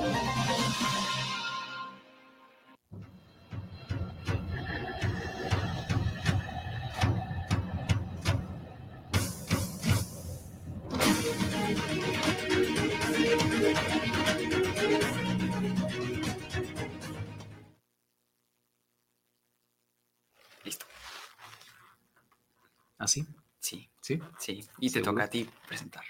[24.39, 24.65] Sí.
[24.79, 25.11] Y te ¿Seguro?
[25.11, 26.03] toca a ti presentar.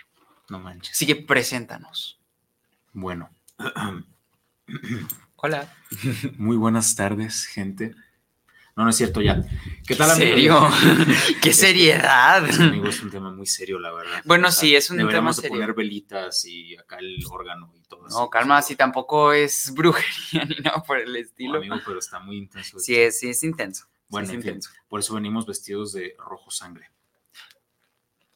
[0.50, 0.94] No manches.
[0.96, 2.20] Así que preséntanos.
[2.94, 3.30] Bueno.
[5.36, 5.74] Hola.
[6.38, 7.96] Muy buenas tardes, gente.
[8.76, 9.42] No, no es cierto, ya.
[9.86, 10.70] ¿Qué ¿En tal, amigo?
[10.70, 10.70] serio?
[11.42, 12.48] ¡Qué seriedad!
[12.48, 14.22] Este, amigo, es un tema muy serio, la verdad.
[14.26, 15.50] Bueno, sí, es un tema de serio.
[15.50, 18.18] poner velitas y acá el órgano y todo eso.
[18.20, 21.58] No, calma, así tampoco es brujería ni nada por el No, estilo.
[21.58, 22.80] amigo, pero está muy intenso.
[22.80, 23.84] Sí, es, sí, es intenso.
[23.86, 24.70] Sí Bueno, es en fin, intenso.
[24.88, 26.90] por eso venimos vestidos de rojo sangre.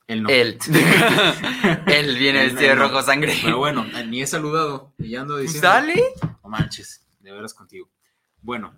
[0.07, 0.29] Él no.
[0.29, 0.59] Él.
[1.87, 2.87] Él viene Él- vestido de no.
[2.87, 3.33] rojo sangre.
[3.43, 4.93] Pero bueno, ni he saludado.
[4.99, 5.67] Y ya ando Pues diciendo.
[5.67, 6.03] dale.
[6.43, 7.89] No manches, de veras contigo.
[8.41, 8.77] Bueno,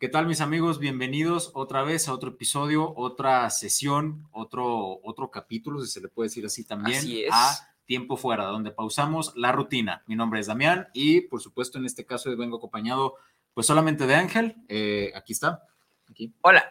[0.00, 0.78] ¿qué tal mis amigos?
[0.78, 6.28] Bienvenidos otra vez a otro episodio, otra sesión, otro, otro capítulo, si se le puede
[6.28, 7.30] decir así también, Así es.
[7.32, 10.02] a Tiempo Fuera, donde pausamos la rutina.
[10.06, 13.14] Mi nombre es Damián y por supuesto en este caso vengo acompañado
[13.52, 14.56] pues solamente de Ángel.
[14.68, 15.62] Eh, aquí está.
[16.10, 16.32] Aquí.
[16.40, 16.64] Hola.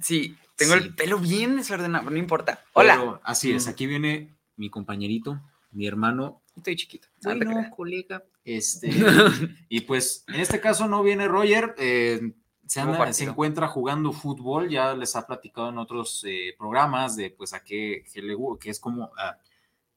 [0.00, 0.80] Sí, tengo Sí.
[0.80, 2.64] el pelo bien desordenado, no importa.
[2.72, 2.96] Hola.
[2.96, 3.70] Pero así es, Mm.
[3.70, 5.40] aquí viene mi compañerito,
[5.72, 6.42] mi hermano.
[6.56, 7.08] Estoy chiquito.
[7.22, 7.74] No te Bueno, creas.
[7.74, 8.24] colega.
[8.44, 8.88] Este,
[9.68, 12.32] y pues en este caso no viene Roger, eh,
[12.66, 17.52] se, anda- encuentra jugando fútbol, ya les ha platicado en otros eh, programas de pues
[17.54, 19.38] a qué, qué le que es como, ah,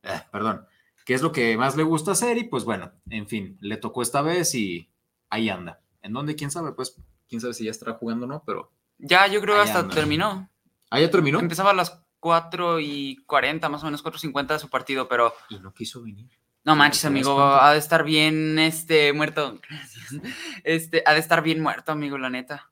[0.03, 0.65] ah, perdón,
[1.05, 4.01] qué es lo que más le gusta hacer y pues bueno, en fin, le tocó
[4.01, 4.89] esta vez y
[5.29, 5.81] ahí anda.
[6.01, 6.35] ¿En dónde?
[6.35, 6.71] ¿Quién sabe?
[6.71, 6.95] Pues
[7.29, 8.71] quién sabe si ya estará jugando o no, pero...
[8.99, 9.93] Ya, yo creo que hasta anda.
[9.95, 10.49] terminó.
[10.89, 11.39] ¿Ah, ya terminó?
[11.39, 15.59] Empezaba a las 4 y 40, más o menos 4.50 de su partido, pero Y
[15.59, 16.29] no quiso venir.
[16.63, 19.59] no manches, ¿Te das amigo, ha de estar bien, este, muerto.
[19.69, 20.21] Gracias.
[20.63, 22.71] Este, ha de estar bien muerto, amigo, la neta.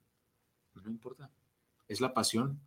[0.74, 1.30] No importa,
[1.88, 2.60] es la pasión.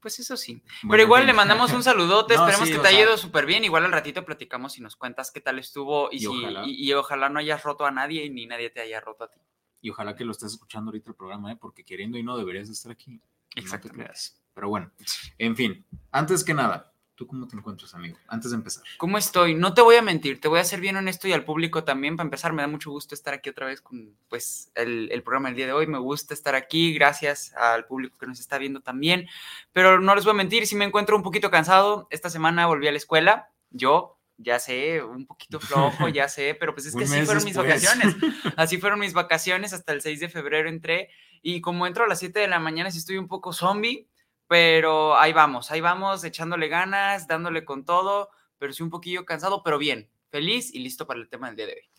[0.00, 0.62] Pues eso sí.
[0.82, 3.44] Bueno, Pero igual le mandamos un saludote, No, esperemos sí, que te haya ido súper
[3.44, 3.64] bien.
[3.64, 6.62] Igual al ratito platicamos y nos cuentas qué tal estuvo y, Y si, ojalá.
[6.64, 9.40] y, y ojalá no hayas roto a nadie ni nadie te haya roto a ti.
[9.80, 11.56] Y ojalá que lo estés escuchando ahorita el programa, ¿eh?
[11.60, 13.12] porque queriendo y no deberías de estar aquí.
[13.12, 13.20] No
[13.62, 14.04] Exactamente.
[14.04, 14.40] creas.
[14.54, 14.90] Pero bueno,
[15.38, 18.16] en fin, antes que nada, ¿tú cómo te encuentras, amigo?
[18.26, 18.84] Antes de empezar.
[18.96, 19.54] ¿Cómo estoy?
[19.54, 22.16] No te voy a mentir, te voy a ser bien honesto y al público también.
[22.16, 25.48] Para empezar, me da mucho gusto estar aquí otra vez con pues, el, el programa
[25.48, 25.86] del día de hoy.
[25.86, 29.26] Me gusta estar aquí, gracias al público que nos está viendo también.
[29.72, 32.08] Pero no les voy a mentir, si me encuentro un poquito cansado.
[32.10, 33.50] Esta semana volví a la escuela.
[33.70, 37.54] Yo, ya sé, un poquito flojo, ya sé, pero pues es que así fueron mis
[37.54, 37.66] después.
[37.66, 38.16] vacaciones.
[38.56, 39.72] Así fueron mis vacaciones.
[39.72, 41.10] Hasta el 6 de febrero entré.
[41.42, 44.08] Y como entro a las 7 de la mañana, sí estoy un poco zombie.
[44.48, 49.64] Pero ahí vamos, ahí vamos, echándole ganas, dándole con todo, pero sí un poquillo cansado,
[49.64, 51.90] pero bien, feliz y listo para el tema del día de hoy.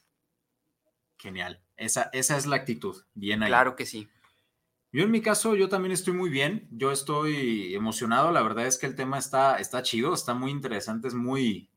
[1.18, 1.62] Genial.
[1.76, 3.03] Esa, esa es la actitud.
[3.14, 3.50] Bien ahí.
[3.50, 4.08] Claro que sí.
[4.94, 6.68] Yo en mi caso, yo también estoy muy bien.
[6.72, 8.31] Yo estoy emocionado.
[8.31, 11.70] La verdad es que el tema está, está chido, está muy interesante, es muy,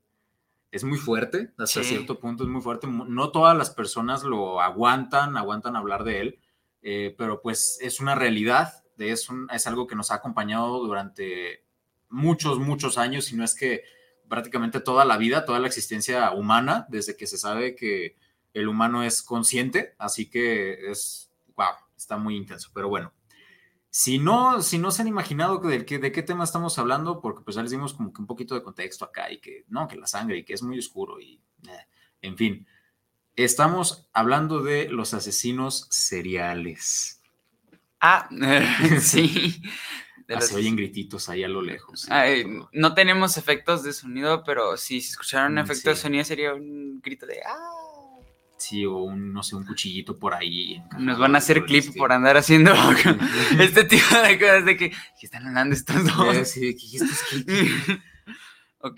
[0.70, 1.52] es muy fuerte.
[1.58, 1.90] Hasta Sí.
[1.90, 2.86] cierto punto es muy fuerte.
[2.86, 6.38] No todas las personas lo aguantan, aguantan hablar de él,
[6.82, 8.72] eh, pero pues es una realidad.
[8.98, 11.64] Es, un- es algo que nos ha acompañado durante
[12.08, 13.82] muchos, muchos años, si no es que
[14.28, 18.16] prácticamente toda la vida, toda la existencia humana, desde que se sabe que
[18.54, 19.94] el humano es consciente.
[19.98, 21.66] Así que es, wow,
[21.96, 22.70] está muy intenso.
[22.74, 23.12] Pero bueno,
[23.90, 27.20] si no, si no se han imaginado que de, qué, de qué tema estamos hablando,
[27.20, 29.88] porque pues ya les dimos como que un poquito de contexto acá y que no,
[29.88, 31.86] que la sangre y que es muy oscuro y eh,
[32.22, 32.66] en fin,
[33.36, 37.20] estamos hablando de los asesinos seriales.
[38.00, 38.28] Ah,
[39.00, 39.62] sí.
[40.32, 42.06] Ah, los- se oyen grititos ahí a lo lejos.
[42.08, 45.88] Ay, no tenemos efectos de sonido, pero si se escucharan Mm, efectos sí.
[45.88, 47.58] de sonido sería un grito de ¡ah!
[48.60, 50.82] Sí, o un, no sé, un cuchillito por ahí.
[50.98, 52.02] Nos van a hacer clip estilo.
[52.02, 52.72] por andar haciendo
[53.58, 54.92] este tipo de cosas de que,
[55.22, 56.36] están hablando estos dos.
[56.36, 57.98] Eh, sí, ¿qué- qué qué-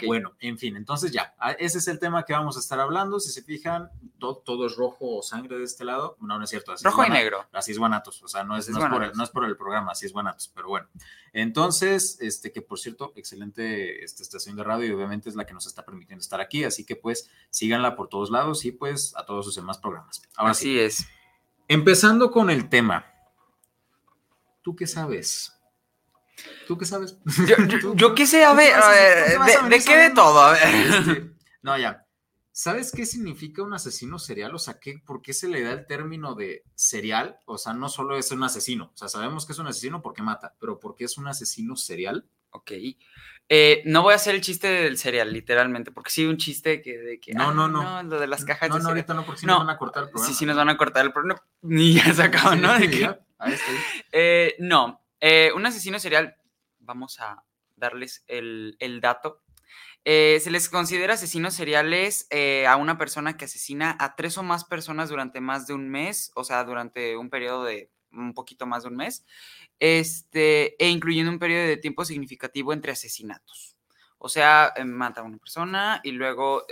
[0.06, 3.18] Bueno, en fin, entonces ya, a- ese es el tema que vamos a estar hablando.
[3.18, 6.16] Si se fijan, to- todo, es rojo o sangre de este lado.
[6.20, 6.70] No, no es cierto.
[6.72, 7.46] así es Rojo y negro.
[7.52, 9.16] Así es Guanatos, o sea, no es, no, por el, Guanatos.
[9.18, 10.86] no es por el programa, así es Guanatos, pero bueno.
[11.32, 15.54] Entonces, este, que por cierto, excelente esta estación de radio y obviamente es la que
[15.54, 19.24] nos está permitiendo estar aquí, así que pues síganla por todos lados y pues a
[19.26, 20.22] todos sus demás programas.
[20.36, 21.06] Ahora sí, Así es.
[21.66, 23.06] empezando con el tema.
[24.62, 25.58] ¿Tú qué sabes?
[26.66, 27.18] ¿Tú qué sabes?
[27.46, 30.10] Yo, yo- ¿Tú- yo qué sé, a ver, a ver, a de, de qué de
[30.10, 31.32] todo, a ver.
[31.62, 32.06] No, ya.
[32.54, 34.54] ¿Sabes qué significa un asesino serial?
[34.54, 37.38] O sea, ¿qué, ¿por qué se le da el término de serial?
[37.46, 38.90] O sea, no solo es un asesino.
[38.92, 41.76] O sea, sabemos que es un asesino porque mata, pero ¿por qué es un asesino
[41.76, 42.26] serial?
[42.50, 42.72] Ok.
[43.48, 46.98] Eh, no voy a hacer el chiste del cereal, literalmente, porque sí, un chiste que,
[46.98, 47.32] de que.
[47.32, 48.02] No, ah, no, no.
[48.02, 48.98] Lo de las cajas no, de no, cereal.
[48.98, 49.54] ahorita no, porque si No.
[49.58, 50.28] nos van a cortar el programa.
[50.32, 51.42] Sí, sí, nos van a cortar el programa.
[51.62, 52.72] Ni ya se acabó, Sí, ¿no?
[52.74, 53.74] De sí, que- ya, ahí estoy.
[54.12, 56.36] Eh, no, eh, un asesino serial,
[56.80, 57.44] vamos a
[57.76, 59.40] darles el, el dato.
[60.04, 64.42] Eh, se les considera asesinos seriales eh, a una persona que asesina a tres o
[64.42, 68.66] más personas durante más de un mes, o sea, durante un periodo de un poquito
[68.66, 69.24] más de un mes,
[69.78, 73.76] este, e incluyendo un periodo de tiempo significativo entre asesinatos.
[74.18, 76.66] O sea, mata a una persona y luego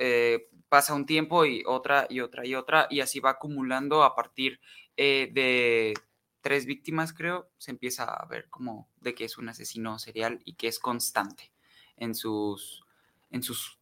[0.69, 4.61] pasa un tiempo y otra y otra y otra, y así va acumulando a partir
[4.97, 5.94] de
[6.40, 10.54] tres víctimas, creo, se empieza a ver como de que es un asesino serial y
[10.54, 11.50] que es constante
[11.96, 12.84] en sus,
[13.31, 13.78] en sus,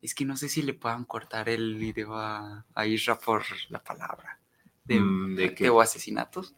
[0.00, 3.82] es que no sé si le puedan cortar el video a, a Isra por la
[3.82, 4.40] palabra
[4.84, 5.70] de, Mm, ¿de qué?
[5.70, 6.54] o asesinatos.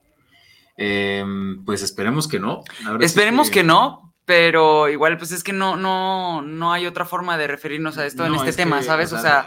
[0.77, 2.65] Em, pues esperemos que no.
[3.01, 7.47] Esperemos que no, pero igual pues es que no, no, no hay otra forma de
[7.47, 9.13] referirnos a esto en este es tema, que, ¿sabes?
[9.13, 9.47] O sea,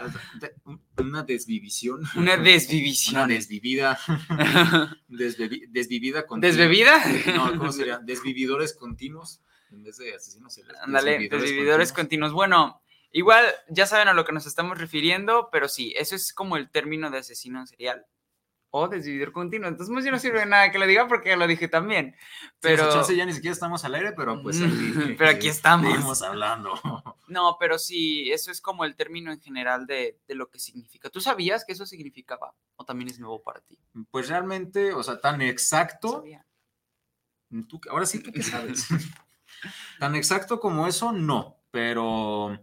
[0.98, 2.00] una desvivisión.
[2.14, 3.28] una Una desvivisión.
[3.28, 3.98] desvivida.
[5.08, 7.02] Desbevi- desvivida con ¿Desbebida?
[7.34, 7.98] No, ¿cómo sería?
[7.98, 9.40] Desvividores continuos
[9.70, 10.58] en vez de asesinos.
[10.82, 12.32] Ándale, desvividores continuos.
[12.32, 12.80] Bueno,
[13.12, 16.70] igual ya saben a lo que nos estamos refiriendo, pero sí, eso es como el
[16.70, 18.06] término de asesino serial
[18.70, 19.68] o desvividor continuo.
[19.68, 22.14] Entonces, pues, no sirve de nada que lo diga porque lo dije también.
[22.60, 24.58] Pero ya ni siquiera estamos al aire, pero pues
[25.18, 25.90] Pero aquí estamos.
[25.90, 26.74] Seguimos hablando.
[27.28, 31.08] no, pero sí, eso es como el término en general de, de lo que significa.
[31.10, 32.54] ¿Tú sabías que eso significaba?
[32.76, 33.78] ¿O también es nuevo para ti?
[34.10, 36.12] Pues realmente, o sea, tan exacto.
[36.12, 36.44] Sabía.
[37.68, 38.86] ¿tú qué- ahora sí, ¿tú qué sabes?
[39.98, 41.56] tan exacto como eso, no.
[41.70, 42.58] Pero.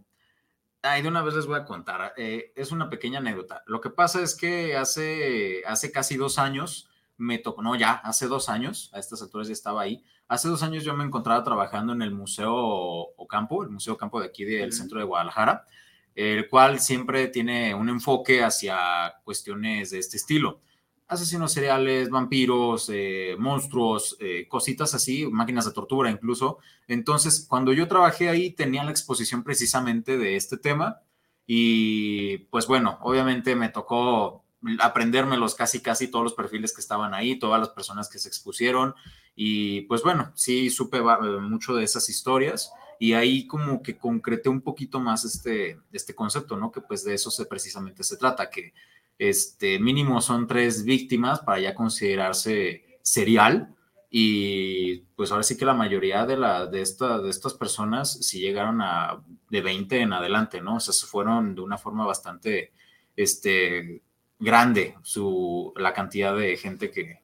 [0.87, 2.13] Ay, de una vez les voy a contar.
[2.15, 3.63] eh, es una pequeña anécdota.
[3.65, 8.27] Lo que pasa es que hace, hace casi dos años me tocó, no, ya, hace
[8.27, 10.03] dos años, a estas alturas ya estaba ahí.
[10.27, 14.27] Hace dos años yo me encontraba trabajando en el Museo Ocampo, el Museo Ocampo de
[14.27, 15.65] aquí del centro de Guadalajara,
[16.13, 20.61] el cual siempre tiene un enfoque hacia cuestiones de este estilo.
[21.07, 26.57] Asesinos seriales, vampiros, eh, monstruos, eh, cositas así, máquinas de tortura incluso.
[26.87, 31.01] Entonces, cuando yo trabajé ahí, tenía la exposición precisamente de este tema
[31.45, 34.43] y pues bueno, obviamente me tocó
[34.79, 38.95] aprendérmelos casi, casi todos los perfiles que estaban ahí, todas las personas que se expusieron
[39.35, 44.49] y pues bueno, sí supe eh, mucho de esas historias y ahí como que concreté
[44.49, 46.71] un poquito más este, este concepto, ¿no?
[46.71, 48.73] Que pues de eso se, precisamente se trata, que
[49.17, 53.75] este mínimo son tres víctimas para ya considerarse serial
[54.09, 58.39] y pues ahora sí que la mayoría de, la, de, esta, de estas personas sí
[58.39, 60.77] llegaron a de 20 en adelante, ¿no?
[60.77, 62.71] O sea, se fueron de una forma bastante
[63.15, 64.01] este,
[64.39, 67.19] grande su, la cantidad de gente que,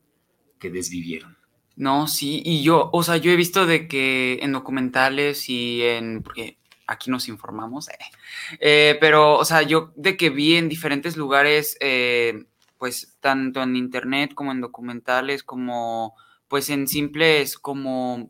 [0.59, 1.37] que desvivieron.
[1.75, 6.23] No, sí, y yo, o sea, yo he visto de que en documentales y en,
[6.87, 7.97] aquí nos informamos, eh,
[8.59, 12.45] eh, pero, o sea, yo de que vi en diferentes lugares, eh,
[12.77, 16.15] pues, tanto en internet como en documentales, como,
[16.47, 18.29] pues, en simples, como,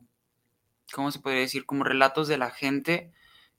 [0.94, 1.66] ¿cómo se podría decir?
[1.66, 3.12] Como relatos de la gente,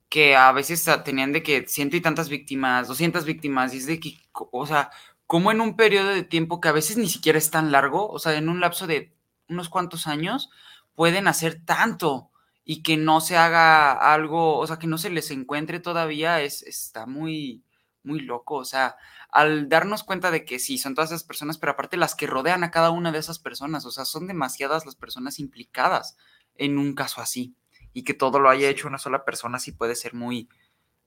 [0.08, 4.00] que a veces tenían de que ciento y tantas víctimas, 200 víctimas, y es de
[4.00, 4.90] que, o sea,
[5.26, 8.18] como en un periodo de tiempo que a veces ni siquiera es tan largo, o
[8.18, 9.14] sea, en un lapso de
[9.48, 10.50] unos cuantos años,
[10.94, 12.31] pueden hacer tanto
[12.64, 16.62] y que no se haga algo, o sea, que no se les encuentre todavía, es,
[16.62, 17.64] está muy,
[18.04, 18.56] muy loco.
[18.56, 18.96] O sea,
[19.30, 22.64] al darnos cuenta de que sí, son todas esas personas, pero aparte las que rodean
[22.64, 26.16] a cada una de esas personas, o sea, son demasiadas las personas implicadas
[26.56, 27.54] en un caso así.
[27.92, 30.48] Y que todo lo haya hecho una sola persona sí puede ser muy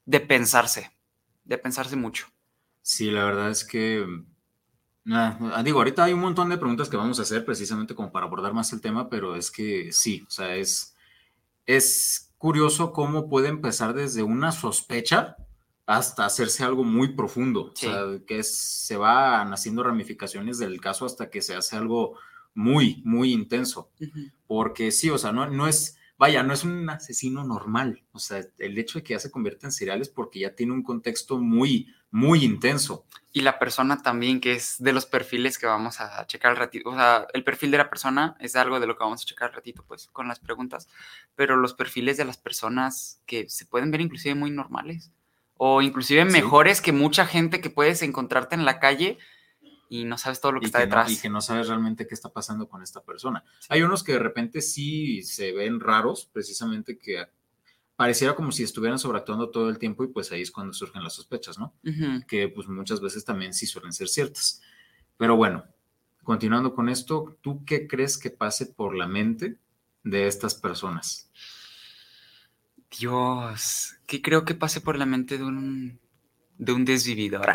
[0.05, 0.91] de pensarse,
[1.43, 2.27] de pensarse mucho.
[2.81, 4.05] Sí, la verdad es que,
[5.11, 8.27] ah, digo, ahorita hay un montón de preguntas que vamos a hacer precisamente como para
[8.27, 10.94] abordar más el tema, pero es que sí, o sea, es,
[11.65, 15.37] es curioso cómo puede empezar desde una sospecha
[15.87, 17.87] hasta hacerse algo muy profundo, Sí.
[17.87, 22.17] o sea, que es- se van haciendo ramificaciones del caso hasta que se hace algo
[22.53, 23.91] muy, muy intenso.
[24.47, 28.03] Porque sí, o sea, no, no es, vaya, no es un asesino normal.
[28.13, 30.73] O sea, el hecho de que ya se convierta en serial es porque ya tiene
[30.73, 33.05] un contexto muy, muy intenso.
[33.33, 36.89] Y la persona también, que es de los perfiles que vamos a checar al ratito.
[36.89, 39.49] O sea, el perfil de la persona es algo de lo que vamos a checar
[39.49, 40.87] al ratito, pues, con las preguntas.
[41.35, 45.11] Pero los perfiles de las personas que se pueden ver inclusive muy normales.
[45.57, 49.17] O inclusive mejores que mucha gente que puedes encontrarte en la calle
[49.89, 51.11] y no sabes todo lo que está detrás.
[51.11, 53.43] y que no sabes realmente qué está pasando con esta persona.
[53.67, 57.25] Hay unos que de repente sí se ven raros, precisamente que
[57.95, 61.13] pareciera como si estuvieran sobreactuando todo el tiempo y pues ahí es cuando surgen las
[61.13, 61.73] sospechas, ¿no?
[62.27, 64.61] Que pues muchas veces también sí suelen ser ciertas.
[65.17, 65.65] Pero bueno,
[66.23, 69.59] continuando con esto, ¿tú qué crees que pase por la mente
[70.03, 71.29] de estas personas?
[72.97, 75.99] Dios, ¿qué creo que pase por la mente de un
[76.57, 77.53] de un desvividor.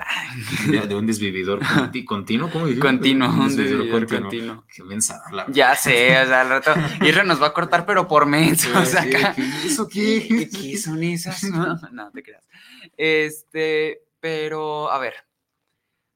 [0.69, 1.61] De, un desvividor
[2.07, 2.66] continuo, ¿cómo?
[2.80, 4.64] Continuo, un desvividor, continuo.
[4.75, 5.35] Qué mensaje.
[5.49, 6.75] Ya sé, o sea, al rato.
[7.00, 8.66] Irra nos va a cortar, pero por mes.
[8.75, 10.49] O sea, ¿Qué, ¿Eso qué?
[10.50, 11.42] ¿Qué, son esas?
[11.50, 12.45] No, no te creas.
[12.97, 15.14] Este, pero, a ver.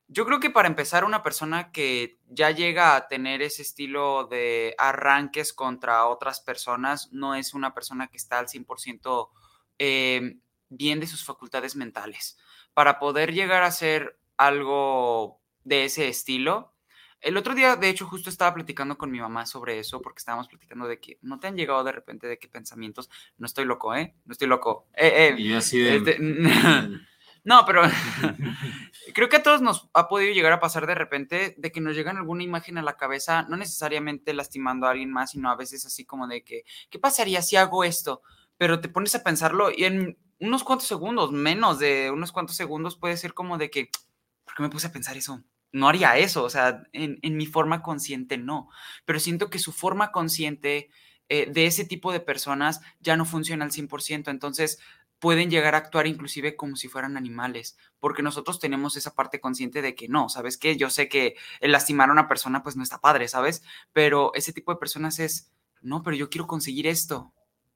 [0.07, 4.75] Yo creo que para empezar, una persona que ya llega a tener ese estilo de
[4.79, 9.31] arranques contra otras personas no es una persona que está al 100%
[9.79, 10.37] eh,
[10.69, 12.37] bien de sus facultades mentales
[12.75, 16.75] para poder llegar a ser algo de ese estilo.
[17.21, 20.47] El otro día, de hecho, justo estaba platicando con mi mamá sobre eso, porque estábamos
[20.47, 23.09] platicando de que no te han llegado de repente de qué pensamientos.
[23.39, 24.15] No estoy loco, ¿eh?
[24.27, 24.89] No estoy loco.
[24.95, 25.97] Eh, eh, y así de.
[25.97, 26.19] Este,
[27.45, 27.83] no, pero
[29.15, 31.97] creo que a todos nos ha podido llegar a pasar de repente de que nos
[31.97, 35.87] llegan alguna imagen a la cabeza, no necesariamente lastimando a alguien más, sino a veces
[35.87, 38.21] así como de que, ¿qué pasaría si hago esto?
[38.59, 42.97] Pero te pones a pensarlo y en unos cuantos segundos, menos de unos cuantos segundos,
[42.97, 43.91] puede ser como de que,
[44.45, 45.43] ¿por qué me puse a pensar eso?
[45.73, 48.69] No haría eso, o sea, en, mi forma consciente no,
[49.05, 50.89] pero siento que su forma consciente
[51.29, 54.79] eh, de ese tipo de personas ya no funciona al 100%, entonces
[55.19, 59.83] pueden llegar a actuar inclusive como si fueran animales, porque nosotros tenemos esa parte consciente
[59.83, 60.77] de que no, ¿sabes qué?
[60.77, 63.63] Yo sé que el lastimar a una persona pues no está padre, ¿sabes?
[63.93, 65.51] Pero ese tipo de personas es,
[65.81, 67.33] no, pero yo quiero conseguir esto,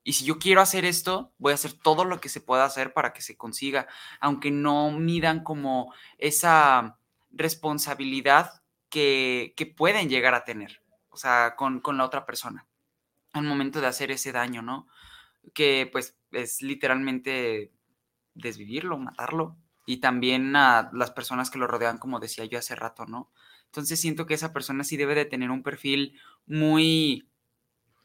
[0.08, 2.94] y si yo quiero hacer esto, voy a hacer todo lo que se pueda hacer
[2.94, 3.86] para que se consiga,
[4.20, 6.98] aunque no midan como esa
[7.30, 12.66] responsabilidad que, pueden llegar a tener, o sea, con, la otra persona,
[13.34, 14.88] al momento de hacer ese daño, ¿no?
[15.52, 17.70] Que pues es literalmente
[18.32, 23.04] desvivirlo, matarlo, y también a las personas que lo rodean, como decía yo hace rato,
[23.04, 23.30] ¿no?
[23.66, 27.28] Entonces siento que esa persona sí debe de tener un perfil muy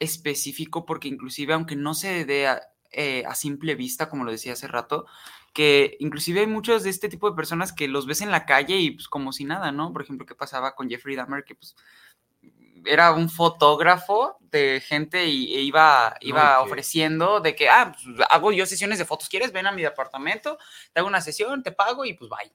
[0.03, 2.47] específico porque inclusive aunque no se dé
[2.91, 5.05] eh, a, simple vista, como lo decía hace rato,
[5.53, 8.77] que inclusive hay muchos de este tipo de personas que los ves en la calle
[8.77, 9.91] y pues como si nada, ¿no?
[9.93, 11.43] Por ejemplo, ¿qué pasaba con Jeffrey Dahmer?
[11.43, 11.75] Que pues
[12.85, 18.51] era un fotógrafo de gente y e iba, iba ofreciendo de que, ah, pues, hago
[18.51, 19.51] yo sesiones de fotos, ¿quieres?
[19.51, 20.57] Ven a mi departamento,
[20.91, 22.53] te hago una sesión, te pago y pues bye.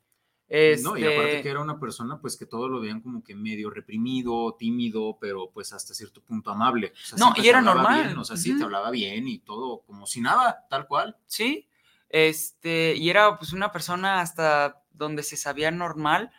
[0.83, 3.35] No, y aparte este que era una persona pues que todo lo veían como que
[3.35, 6.93] medio reprimido, tímido, pero pues hasta cierto punto amable.
[7.19, 8.17] no, y era normal.
[8.17, 11.17] o sea, sí, te hablaba bien y todo como si nada, tal cual.
[11.27, 11.69] Sí,
[12.09, 16.31] este, y era pues una persona hasta donde se sabía normal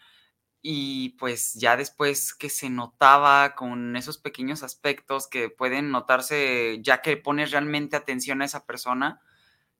[0.61, 7.01] y pues ya después que se notaba con esos pequeños aspectos que pueden notarse ya
[7.01, 9.21] que pones realmente atención a esa persona,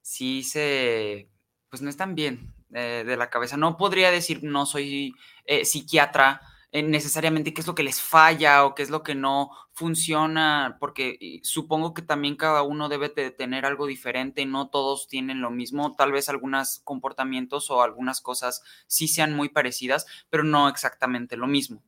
[0.01, 1.29] sí se,
[1.69, 3.58] pues no están bien, eh, de la cabeza.
[3.58, 8.64] No podría decir no soy eh, psiquiatra eh, necesariamente qué es lo que les falla
[8.64, 13.32] o qué es lo que no funciona, porque supongo que también cada uno debe de
[13.32, 18.62] tener algo diferente, no todos tienen lo mismo, tal vez algunos comportamientos o algunas cosas
[18.86, 21.82] sí sean muy parecidas, pero no exactamente lo mismo.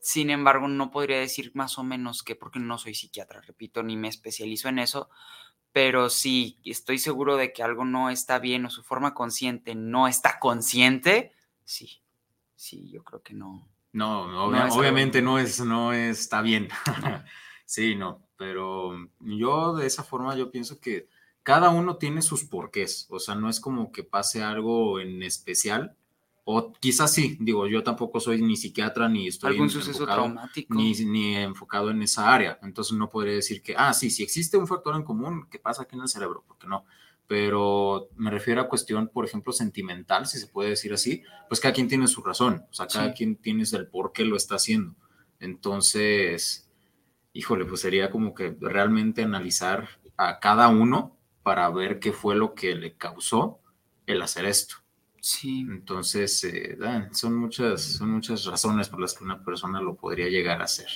[0.00, 3.96] Sin embargo, no podría decir más o menos que porque no soy psiquiatra, repito, ni
[3.96, 5.10] me especializo en eso,
[5.78, 10.08] pero si estoy seguro de que algo no está bien o su forma consciente no
[10.08, 11.30] está consciente,
[11.64, 12.02] sí,
[12.56, 13.68] sí, yo creo que no.
[13.92, 14.22] No,
[14.74, 16.68] obviamente no es, no está bien.
[17.64, 21.08] sí, no, pero yo de esa forma yo pienso que
[21.44, 25.96] cada uno tiene sus porqués, o sea, no es como que pase algo en especial,
[26.50, 30.74] o quizás sí, digo, yo tampoco soy ni psiquiatra ni estoy ¿Algún suceso traumático?
[30.74, 32.58] Ni, ni, enfocado en esa área.
[32.62, 35.82] Entonces no podría decir que, ah, sí, si existe un factor en común, ¿qué pasa
[35.82, 36.44] aquí en el cerebro?
[36.48, 36.86] Porque no.
[37.26, 41.74] Pero me refiero a cuestión, por ejemplo, sentimental, si se puede decir así, pues cada
[41.74, 44.96] quien tiene su razón, o sea, cada quien tiene el por qué lo está haciendo.
[45.40, 46.70] Entonces,
[47.34, 49.86] híjole, pues sería como que realmente analizar
[50.16, 53.60] a cada uno para ver qué fue lo que le causó
[54.06, 54.76] el hacer esto.
[55.28, 55.66] Sí.
[55.68, 56.78] Entonces, eh,
[57.12, 60.88] son, muchas, son muchas razones por las que una persona lo podría llegar a hacer.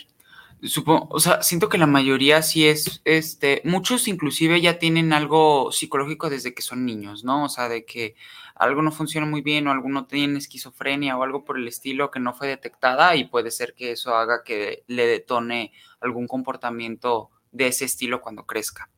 [0.62, 5.70] Supongo, o sea, siento que la mayoría sí es, este, muchos inclusive ya tienen algo
[5.70, 7.44] psicológico desde que son niños, ¿no?
[7.44, 8.14] O sea, de que
[8.54, 12.20] algo no funciona muy bien o alguno tiene esquizofrenia o algo por el estilo que
[12.20, 17.66] no fue detectada y puede ser que eso haga que le detone algún comportamiento de
[17.66, 18.88] ese estilo cuando crezca.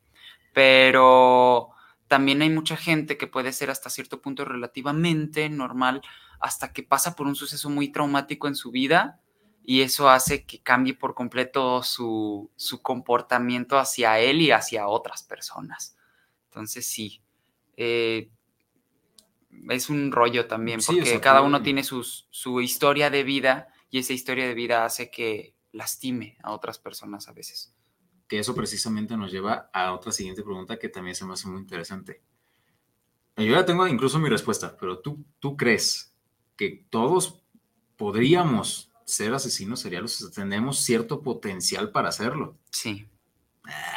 [0.53, 1.74] Pero
[2.07, 6.01] también hay mucha gente que puede ser hasta cierto punto relativamente normal
[6.39, 9.19] hasta que pasa por un suceso muy traumático en su vida
[9.63, 15.97] y eso hace que cambie por completo su, comportamiento hacia él y hacia otras personas.
[16.49, 17.23] Entonces sí,
[17.75, 18.29] eh,
[19.69, 24.47] es un rollo también, porque cada uno tiene su historia de vida y esa historia
[24.47, 27.74] de vida hace que lastime a otras personas a veces.
[28.27, 31.61] Que eso precisamente nos lleva a otra siguiente pregunta que también se me hace muy
[31.61, 32.21] interesante.
[33.37, 36.15] Yo ya tengo incluso mi respuesta, pero tú, tú crees
[36.55, 37.41] que todos
[37.97, 42.57] podríamos ser asesinos seriales, tenemos cierto potencial para hacerlo.
[42.71, 43.07] Sí.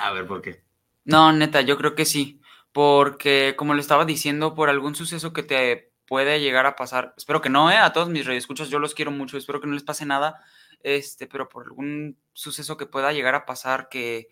[0.01, 0.63] A ver, ¿por qué?
[1.05, 2.41] No, neta, yo creo que sí.
[2.73, 7.41] Porque, como le estaba diciendo, por algún suceso que te puede llegar a pasar, espero
[7.41, 7.77] que no, ¿eh?
[7.77, 10.43] A todos mis radioescuchas, yo los quiero mucho, espero que no les pase nada,
[10.83, 14.29] este, pero por algún suceso que pueda llegar a pasar que,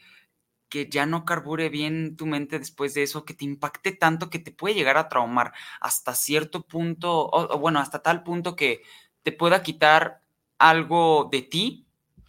[0.68, 4.38] que ya no carbure bien tu mente después de eso, que te impacte tanto que
[4.38, 8.82] te puede llegar a traumar hasta cierto punto, o bueno, hasta tal punto que
[9.22, 10.22] te pueda quitar
[10.58, 11.86] algo de ti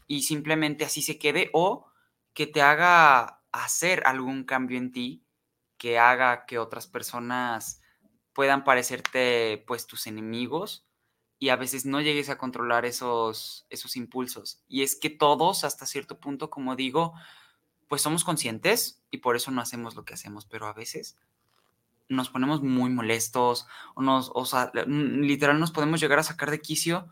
[0.07, 1.87] y simplemente así se quede o
[2.33, 5.23] que te haga hacer algún cambio en ti
[5.77, 7.81] que haga que otras personas
[8.33, 10.86] puedan parecerte pues tus enemigos
[11.39, 14.63] y a veces no llegues a controlar esos, esos impulsos.
[14.67, 17.13] Y es que todos, hasta cierto punto, como digo,
[17.87, 21.15] pues somos conscientes y por eso no hacemos lo que hacemos, pero a veces
[22.09, 26.61] nos ponemos muy molestos o nos, o sea, literal nos podemos llegar a sacar de
[26.61, 27.07] quicio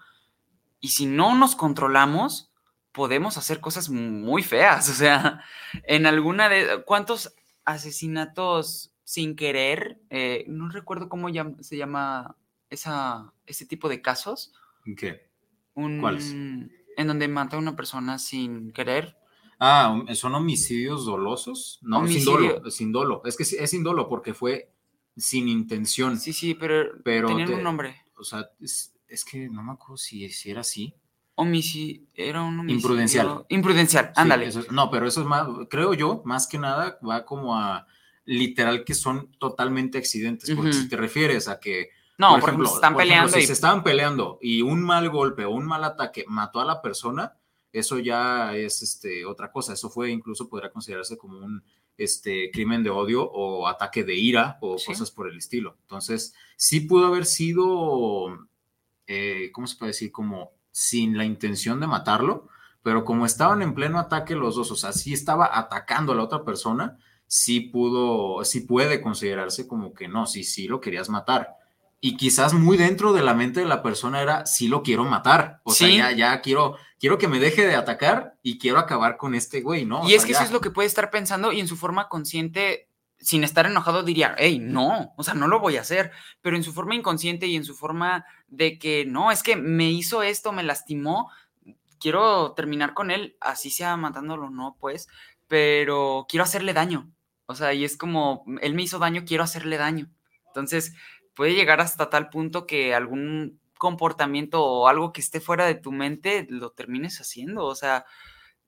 [0.79, 2.51] y si no nos controlamos,
[2.91, 4.89] podemos hacer cosas muy feas.
[4.89, 5.44] O sea,
[5.84, 6.84] en alguna de...
[6.86, 10.00] ¿Cuántos asesinatos sin querer?
[10.10, 11.27] Eh, no recuerdo cómo
[11.60, 12.36] se llama
[12.75, 14.53] esa, ese tipo de casos.
[14.98, 15.29] ¿Qué?
[15.74, 16.32] ¿Cuáles?
[16.32, 19.17] En donde mata a una persona sin querer.
[19.60, 21.79] Ah, ¿son homicidios dolosos?
[21.82, 23.22] No, sin dolo, sin dolo.
[23.25, 24.72] Es que es sin dolo porque fue
[25.17, 26.20] sin intención.
[26.20, 28.03] Sí, sí, pero, pero tenían un nombre.
[28.17, 30.94] O sea, es que no me acuerdo si, era así.
[31.36, 32.75] Homicidio, era un homicidio.
[32.75, 33.45] Imprudencial.
[33.50, 34.50] Imprudencial, ándale.
[34.71, 37.88] no, pero eso es más, creo yo, más que nada, va como a
[38.26, 40.52] literal que son totalmente accidentes.
[40.52, 41.89] Porque si te refieres a que.
[42.17, 43.34] No, por, ejemplo, se están peleando.
[43.34, 46.82] si se estaban peleando y un mal golpe o un mal ataque mató a la
[46.82, 47.38] persona,
[47.73, 49.73] eso ya es este, otra cosa.
[49.73, 51.63] Eso fue incluso podría considerarse como un
[51.97, 55.78] este, crimen de odio o ataque de ira o cosas por el estilo.
[55.82, 58.47] Entonces, sí pudo haber sido
[59.08, 60.12] eh, ¿cómo se puede decir?
[60.12, 62.49] Como sin la intención de matarlo,
[62.82, 66.23] pero como estaban en pleno ataque los dos, o sea, sí estaba atacando a la
[66.23, 66.97] otra persona,
[67.28, 71.56] sí pudo, sí puede considerarse como que no, sí, sí lo querías matar.
[72.06, 75.62] Y quizás muy dentro de la mente de la persona era, sí lo quiero matar,
[75.63, 79.34] o sea, ya, ya quiero, quiero que me deje de atacar y quiero acabar con
[79.34, 80.08] este güey, ¿no?
[80.08, 82.89] y es que eso es lo que puede estar pensando y en su forma consciente
[83.18, 86.62] sin estar enojado diría, hey, no, o sea, no lo voy a hacer, pero en
[86.62, 90.52] su forma inconsciente y en su forma de que, no, es que me hizo esto,
[90.52, 91.32] me lastimó,
[92.00, 95.08] quiero terminar con él, así sea matándolo, no, pues,
[95.48, 97.12] pero quiero hacerle daño,
[97.48, 100.12] o sea, y es como, él me hizo daño, quiero hacerle daño.
[100.56, 100.94] Entonces,
[101.36, 105.91] puede llegar hasta tal punto que algún comportamiento o algo que esté fuera de tu
[105.91, 108.06] mente lo termines haciendo, o sea,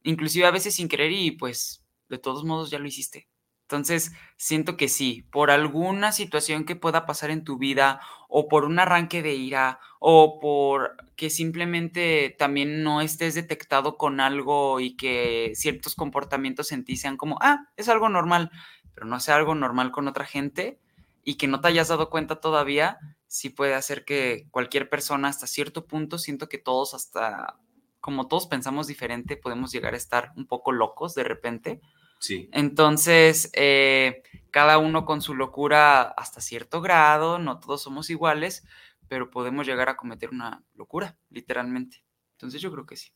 [0.04, 3.28] inclusive a veces sin querer y pues de todos modos ya lo hiciste.
[3.64, 8.00] Entonces, siento que sí, por alguna situación que pueda pasar en tu vida
[8.30, 14.22] o por un arranque de ira o por que simplemente también no estés detectado con
[14.22, 18.52] algo y que ciertos comportamientos en ti sean como, ah, es algo normal,
[18.94, 20.80] pero no sea algo normal con otra gente
[21.28, 25.46] y que no te hayas dado cuenta todavía, sí puede hacer que cualquier persona hasta
[25.46, 27.60] cierto punto, siento que todos hasta,
[28.00, 31.82] como todos pensamos diferente, podemos llegar a estar un poco locos de repente
[32.20, 32.50] Sí.
[32.54, 38.64] Entonces, eh, cada uno con su locura hasta cierto grado, no todos somos iguales,
[39.10, 42.04] pero podemos llegar a cometer una locura, literalmente.
[42.32, 43.12] Entonces, yo creo que sí.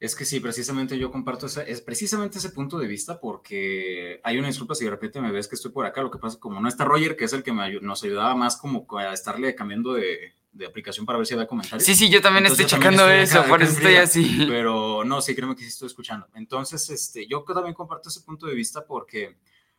[0.00, 4.38] Es que sí, precisamente yo comparto ese, es precisamente ese punto de vista porque hay
[4.38, 6.60] una disculpa si de repente me ves que estoy por acá, lo que pasa como
[6.60, 10.34] no está Roger, que es el que nos ayudaba más como a estarle cambiando de,
[10.54, 11.84] de aplicación para ver si había comentarios.
[11.84, 14.46] Sí, sí, yo también estoy checando eso, por eso estoy así.
[14.48, 16.28] Pero no, sí, créeme que sí estoy escuchando.
[16.34, 19.36] Entonces, este, yo también comparto ese punto de vista porque,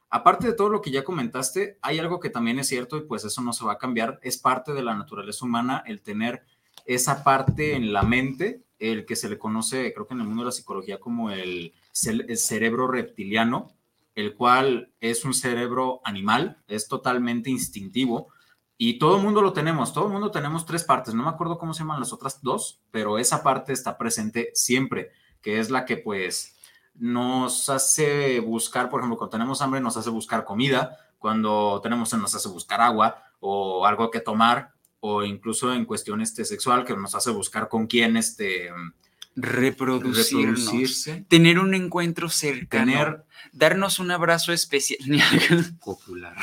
[0.09, 3.23] aparte de todo lo que ya comentaste, hay algo que también es cierto y pues
[3.23, 4.19] eso no se va a cambiar.
[4.21, 6.43] Es parte de la naturaleza humana el tener
[6.85, 10.43] esa parte en la mente el que se le conoce, creo que en el mundo
[10.43, 11.73] de la psicología, como el,
[12.05, 13.73] el cerebro reptiliano,
[14.15, 18.29] el cual es un cerebro animal, es totalmente instintivo,
[18.77, 21.57] y todo el mundo lo tenemos, todo el mundo tenemos tres partes, no me acuerdo
[21.57, 25.11] cómo se llaman las otras dos, pero esa parte está presente siempre,
[25.41, 26.55] que es la que pues
[26.93, 32.35] nos hace buscar, por ejemplo, cuando tenemos hambre nos hace buscar comida, cuando tenemos nos
[32.35, 34.74] hace buscar agua o algo que tomar,
[35.07, 38.71] o incluso en cuestión este, sexual, que nos hace buscar con quién este,
[39.35, 44.99] reproducirse, tener un encuentro cercano, tener, darnos un abrazo especial.
[45.83, 46.35] Popular.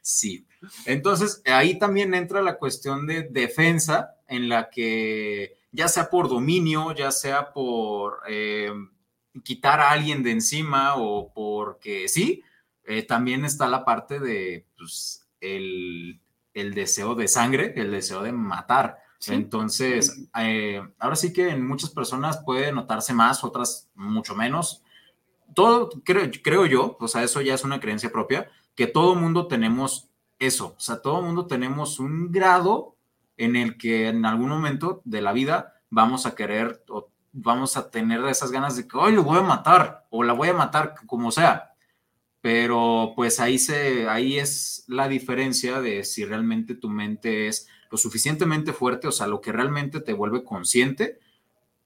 [0.00, 0.46] sí.
[0.86, 6.94] Entonces, ahí también entra la cuestión de defensa, en la que ya sea por dominio,
[6.94, 8.72] ya sea por eh,
[9.42, 12.44] quitar a alguien de encima o porque sí,
[12.84, 16.20] eh, también está la parte de pues, el,
[16.54, 19.02] el deseo de sangre, el deseo de matar.
[19.28, 24.82] Entonces, eh, ahora sí que en muchas personas puede notarse más, otras mucho menos.
[25.54, 29.46] Todo, creo, creo yo, o sea, eso ya es una creencia propia, que todo mundo
[29.46, 32.96] tenemos eso, o sea, todo mundo tenemos un grado
[33.36, 37.90] en el que en algún momento de la vida vamos a querer o vamos a
[37.90, 40.94] tener esas ganas de que, hoy lo voy a matar o la voy a matar
[41.06, 41.71] como sea.
[42.42, 47.96] Pero pues ahí, se, ahí es la diferencia de si realmente tu mente es lo
[47.96, 51.20] suficientemente fuerte, o sea, lo que realmente te vuelve consciente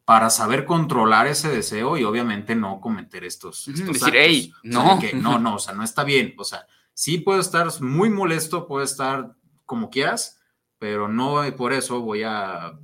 [0.06, 4.98] para saber controlar ese deseo y obviamente no cometer estos, decir, no.
[5.14, 8.84] no, no, o sea, no está bien, o sea, sí puede estar muy molesto, puede
[8.84, 9.34] estar
[9.66, 10.40] como quieras,
[10.78, 12.78] pero no por eso voy a,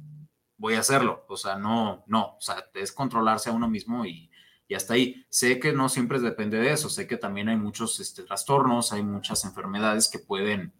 [0.58, 4.31] voy a hacerlo, o sea, no, no, o sea, es controlarse a uno mismo y,
[4.72, 5.26] y hasta ahí.
[5.28, 9.02] Sé que no siempre depende de eso, sé que también hay muchos este, trastornos, hay
[9.02, 10.72] muchas enfermedades que pueden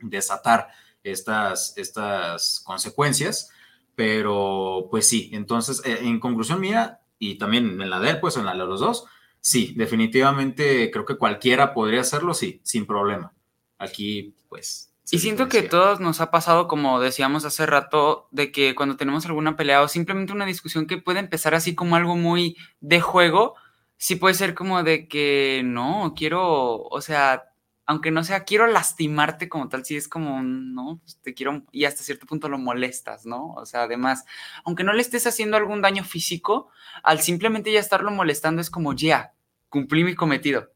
[0.00, 0.68] desatar
[1.02, 3.50] estas, estas consecuencias,
[3.94, 8.38] pero pues sí, entonces, eh, en conclusión mía, y también en la de él, pues
[8.38, 9.04] en la de los dos,
[9.40, 13.34] sí, definitivamente creo que cualquiera podría hacerlo, sí, sin problema.
[13.76, 14.87] Aquí, pues...
[15.10, 19.24] Y siento que todos nos ha pasado, como decíamos hace rato, de que cuando tenemos
[19.26, 23.54] alguna pelea o simplemente una discusión que puede empezar así como algo muy de juego,
[23.96, 27.44] sí puede ser como de que no, quiero, o sea,
[27.86, 31.86] aunque no sea, quiero lastimarte como tal, si es como, no, pues te quiero, y
[31.86, 33.54] hasta cierto punto lo molestas, ¿no?
[33.54, 34.26] O sea, además,
[34.64, 36.68] aunque no le estés haciendo algún daño físico,
[37.02, 39.32] al simplemente ya estarlo molestando es como, ya,
[39.70, 40.70] cumplí mi cometido.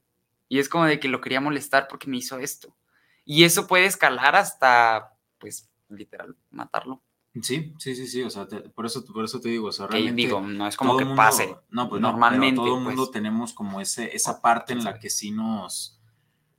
[0.49, 2.75] Y es como de que lo quería molestar porque me hizo esto.
[3.25, 7.03] Y eso puede escalar hasta, pues, literal, matarlo.
[7.41, 10.23] Sí, sí, sí, sí, o sea, por, eso, por eso te digo, o sea, realmente
[10.23, 11.57] digo, no es como que pase.
[11.71, 12.57] No, pues normalmente.
[12.57, 13.11] todo el mundo pues.
[13.11, 16.03] tenemos como ese, esa parte en la que sí nos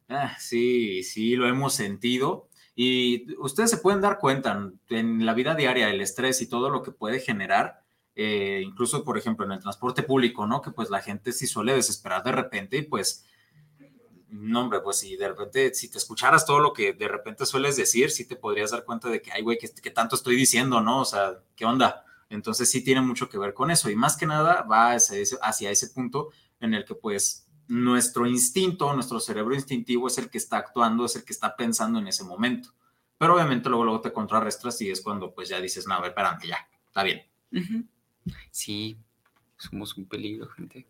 [0.09, 2.49] Ah, sí, sí, lo hemos sentido.
[2.75, 6.81] Y ustedes se pueden dar cuenta en la vida diaria, el estrés y todo lo
[6.81, 7.83] que puede generar,
[8.15, 10.61] eh, incluso, por ejemplo, en el transporte público, ¿no?
[10.61, 13.25] Que pues la gente sí suele desesperar de repente y pues,
[14.33, 17.77] no, hombre, pues si de repente, si te escucharas todo lo que de repente sueles
[17.77, 21.01] decir, sí te podrías dar cuenta de que, ay, güey, que, tanto estoy diciendo, ¿no?
[21.01, 22.03] O sea, ¿qué onda?
[22.29, 25.89] Entonces sí tiene mucho que ver con eso y más que nada va hacia ese
[25.89, 31.05] punto en el que pues nuestro instinto, nuestro cerebro instintivo es el que está actuando,
[31.05, 32.73] es el que está pensando en ese momento.
[33.19, 36.09] Pero obviamente luego, luego te contrarrestas y es cuando pues ya dices, no, a ver,
[36.09, 37.21] espérate, ya, está bien.
[38.49, 38.97] Sí,
[39.57, 40.87] somos un peligro, gente.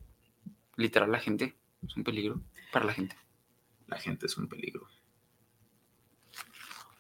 [0.78, 2.40] Literal, la gente es un peligro
[2.72, 3.18] para la gente.
[3.88, 4.88] La gente es un peligro.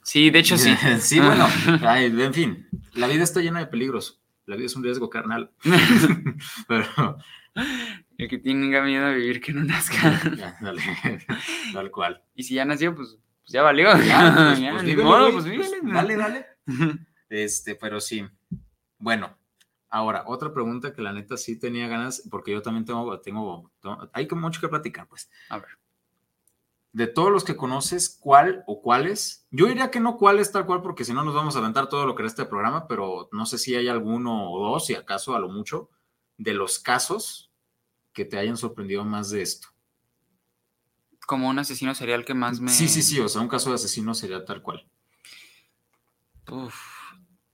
[0.03, 0.75] Sí, de hecho sí.
[0.99, 1.47] sí, bueno,
[1.95, 4.21] en fin, la vida está llena de peligros.
[4.45, 5.51] La vida es un riesgo carnal.
[6.67, 7.17] Pero
[8.17, 10.21] el que tenga miedo a vivir que no nazca.
[10.61, 10.81] dale,
[11.71, 12.21] tal cual.
[12.35, 13.89] Y si ya nació, pues, pues ya valió.
[13.91, 16.45] pues, pues, dale, dale.
[17.29, 18.27] Este, pero sí.
[18.97, 19.37] Bueno,
[19.89, 23.71] ahora, otra pregunta que la neta sí tenía ganas, porque yo también tengo, tengo,
[24.11, 25.29] hay mucho que platicar, pues.
[25.49, 25.69] A ver.
[26.93, 29.47] De todos los que conoces, ¿cuál o cuáles?
[29.51, 32.05] Yo diría que no cuáles tal cual, porque si no nos vamos a aventar todo
[32.05, 35.35] lo que era este programa, pero no sé si hay alguno o dos, si acaso
[35.35, 35.89] a lo mucho,
[36.37, 37.51] de los casos
[38.13, 39.69] que te hayan sorprendido más de esto.
[41.25, 42.69] Como un asesino serial que más me...
[42.69, 44.87] Sí, sí, sí, o sea, un caso de asesino sería tal cual.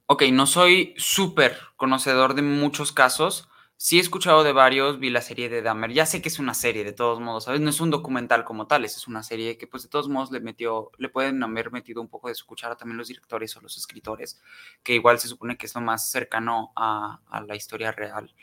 [0.05, 3.47] Ok, no soy súper conocedor de muchos casos.
[3.81, 5.93] Sí he escuchado de varios, vi la serie de Dahmer.
[5.93, 7.61] Ya sé que es una serie, de todos modos, ¿sabes?
[7.61, 10.41] No es un documental como tal, es una serie que, pues, de todos modos le
[10.41, 13.77] metió, le pueden haber metido un poco de su cuchara también los directores o los
[13.77, 14.41] escritores,
[14.83, 18.35] que igual se supone que es lo más cercano a, a la historia real.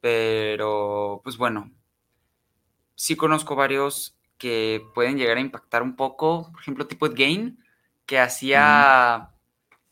[0.00, 1.72] Pero, pues bueno,
[2.94, 6.52] sí conozco varios que pueden llegar a impactar un poco.
[6.52, 7.58] Por ejemplo, tipo Gain,
[8.06, 9.30] que hacía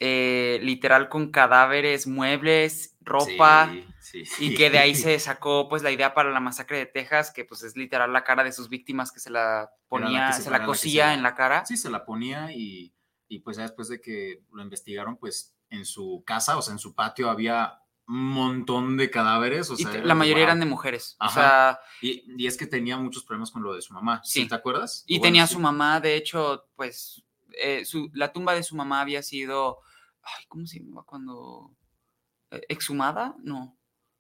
[0.01, 5.91] eh, literal con cadáveres, muebles, ropa, Sí, y que de ahí se sacó pues la
[5.91, 9.11] idea para la masacre de Texas, que pues es literal la cara de sus víctimas
[9.11, 11.65] que se la ponía, se, se la cosía se- en la cara.
[11.67, 12.95] Sí, se la ponía y,
[13.29, 16.79] y pues ya después de que lo investigaron, pues en su casa, o sea, en
[16.79, 19.69] su patio había un montón de cadáveres.
[19.71, 20.51] O sea, la mayoría "Wow".
[20.51, 21.17] eran de mujeres.
[21.19, 24.21] O sea, Y, y es que tenía muchos problemas con lo de su mamá.
[24.23, 24.49] ¿Sí, Sí.
[24.49, 25.03] te acuerdas?
[25.09, 25.55] y O bueno, tenía sí.
[25.55, 27.25] su mamá, de hecho, pues
[27.61, 29.81] eh, su- la tumba de su mamá había sido,
[30.27, 31.75] ay, ¿cómo se llama cuando?
[32.51, 33.35] eh, ¿Exhumada?
[33.43, 33.77] No.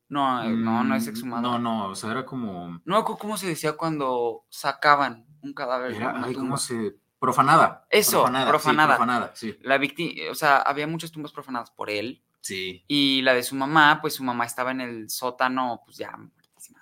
[0.08, 1.42] No, eh, no, no es Mm, exhumada.
[1.42, 2.80] No, no, o sea, era como.
[2.84, 6.34] No, ¿cómo se decía cuando sacaban un cadáver Era, ay?
[6.34, 6.96] ¿cómo se.?
[7.18, 7.86] Profanada.
[7.90, 8.48] Eso, profanada.
[8.48, 8.92] profanada.
[8.94, 9.58] Sí, profanada, sí.
[9.62, 12.22] La víctima, o sea, había muchas tumbas profanadas por él.
[12.40, 12.84] Sí.
[12.86, 16.80] Y la de su mamá, pues su mamá estaba en el sótano, pues ya muertísima.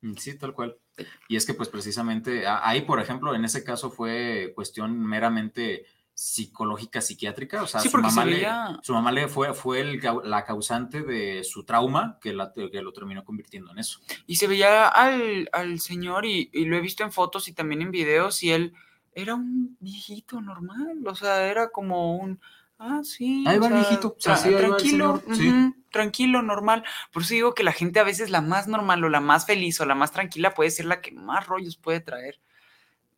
[0.00, 0.78] Mm, Sí, tal cual.
[0.96, 1.04] Sí.
[1.28, 5.84] Y es que, pues, precisamente, ahí, por ejemplo, en ese caso fue cuestión meramente
[6.16, 7.62] psicológica, psiquiátrica.
[7.62, 10.00] O sea, Sí, su porque se mamá, le, veía- su mamá le fue, fue el
[10.24, 14.00] la causante de su trauma que, la- que lo terminó convirtiendo en eso.
[14.26, 17.82] Y se veía al, al señor y, y lo he visto en fotos y también
[17.82, 18.72] en videos y él
[19.12, 22.40] era un viejito normal, o sea, era como un,
[22.78, 23.44] ah, sí.
[23.46, 25.48] Ahí o va el viejito, o sea, sí, ahí va el tranquilo, señor, sí.
[25.50, 26.82] ujú, tranquilo, normal.
[27.12, 29.78] Por eso digo que la gente a veces la más normal o la más feliz
[29.82, 32.38] o la más tranquila puede ser la que más rollos puede traer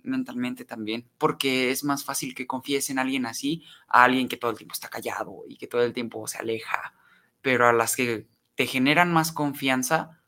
[0.09, 4.51] mentalmente también, porque es más fácil que confíes en alguien así a alguien que todo
[4.51, 6.95] el tiempo está callado y que todo el tiempo se aleja,
[7.43, 10.21] pero a las que te generan más confianza,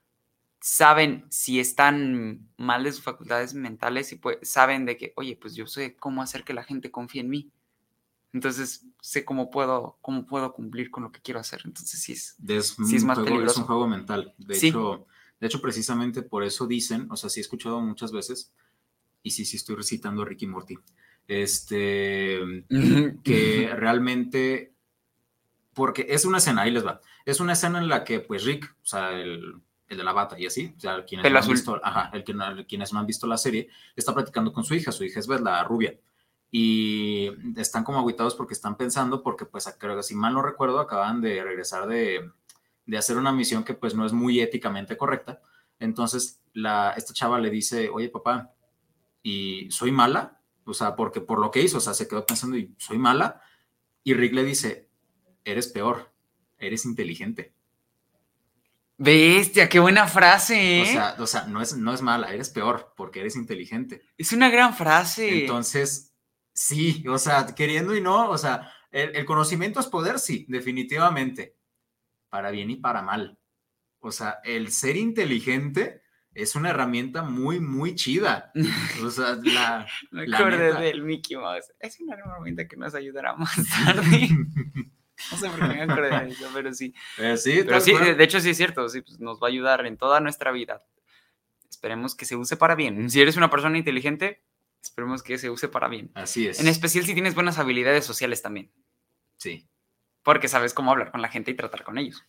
[0.60, 5.54] saben si están mal de sus facultades mentales y pues, saben de que, oye, pues
[5.54, 7.50] yo sé cómo hacer que la gente confíe en mí.
[8.32, 11.62] Entonces sé cómo puedo, cómo puedo cumplir con lo que quiero hacer.
[11.64, 12.36] Entonces sí es.
[12.46, 13.60] Es, Sí, es más juego, peligroso.
[13.60, 14.34] un juego mental.
[14.38, 14.68] De, Sí.
[14.68, 15.06] hecho,
[15.40, 18.52] de hecho, precisamente por eso dicen, o sea, sí he escuchado muchas veces,
[19.22, 20.78] y sí, sí estoy recitando a Ricky Morty,
[21.28, 22.40] este,
[23.22, 24.74] que realmente,
[25.74, 28.76] porque es una escena, ahí les va, es una escena en la que, pues, Rick,
[28.82, 31.42] o sea, el, el de la bata y así, o sea, quienes, Pelo no han
[31.44, 31.54] azul.
[31.54, 32.24] visto, ajá, el
[32.66, 35.40] quienes no han visto la serie, está platicando con su hija, su hija es Beth,
[35.40, 35.98] la rubia,
[36.50, 40.80] y están como aguitados porque están pensando, porque, pues, creo que si mal no recuerdo,
[40.80, 42.30] acaban de regresar de,
[42.86, 45.40] de hacer una misión que, pues, no es muy éticamente correcta,
[45.78, 48.52] entonces, la, esta chava le dice, oye, papá,
[49.22, 50.40] ¿y soy mala?
[50.64, 53.42] O sea, porque por lo que hizo, o sea, se quedó pensando, ¿y soy mala?
[54.04, 54.88] Y Rick le dice,
[55.44, 56.12] eres peor,
[56.58, 57.54] eres inteligente.
[58.96, 60.80] Bestia, qué buena frase.
[60.80, 60.86] O ¿eh?
[60.86, 64.02] sea, o sea no, es, no es mala, eres peor porque eres inteligente.
[64.18, 65.40] es una gran frase.
[65.40, 66.14] Entonces,
[66.52, 71.56] sí, o sea, queriendo y no, o sea, el, el conocimiento es poder, sí, definitivamente,
[72.28, 73.38] para bien y para mal.
[74.00, 76.02] O sea, el ser inteligente
[76.42, 78.52] es una herramienta muy, muy chida.
[79.04, 79.86] O sea, la...
[80.10, 80.80] Me la acordé neta.
[80.80, 81.72] del Mickey Mouse.
[81.78, 84.28] Es una herramienta que nos ayudará más tarde.
[85.30, 86.94] No sé por qué me acordé de eso, pero sí.
[87.18, 89.84] Eh, sí, Pero sí, de hecho sí es cierto, sí, pues nos va a ayudar
[89.86, 90.82] en toda nuestra vida.
[91.68, 93.10] Esperemos que se use para bien.
[93.10, 94.42] Si eres una persona inteligente,
[94.82, 96.10] esperemos que se use para bien.
[96.14, 96.58] Así es.
[96.60, 98.72] En especial si tienes buenas habilidades sociales también,
[99.36, 99.68] Sí.
[100.22, 102.24] porque sabes cómo hablar con la gente y tratar con ellos.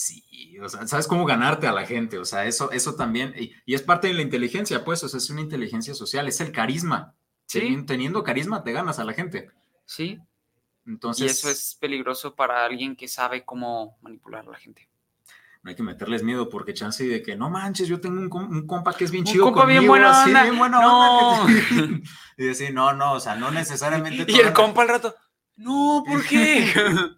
[0.00, 3.50] Sí, o sea, sabes cómo ganarte a la gente, o sea, eso, eso también, y,
[3.66, 6.52] y es parte de la inteligencia, pues, o sea, es una inteligencia social, es el
[6.52, 7.16] carisma.
[7.46, 7.58] Sí.
[7.62, 9.50] Teni- Teniendo carisma te ganas a la gente.
[9.86, 10.20] Sí,
[10.86, 14.88] Entonces, y eso es peligroso para alguien que sabe cómo manipular a la gente.
[15.64, 18.48] no hay que meterles miedo porque chance de que, no manches, yo tengo un, com-
[18.48, 20.42] un compa que es bien Un chido compa bien buena así, onda".
[20.44, 21.30] bien buena No.
[21.42, 21.52] onda.
[21.52, 22.02] que te-
[22.44, 24.24] y decir, no, no, o sea, no necesariamente.
[24.30, 25.16] Y el compa al rato,
[25.56, 26.72] no, ¿por qué?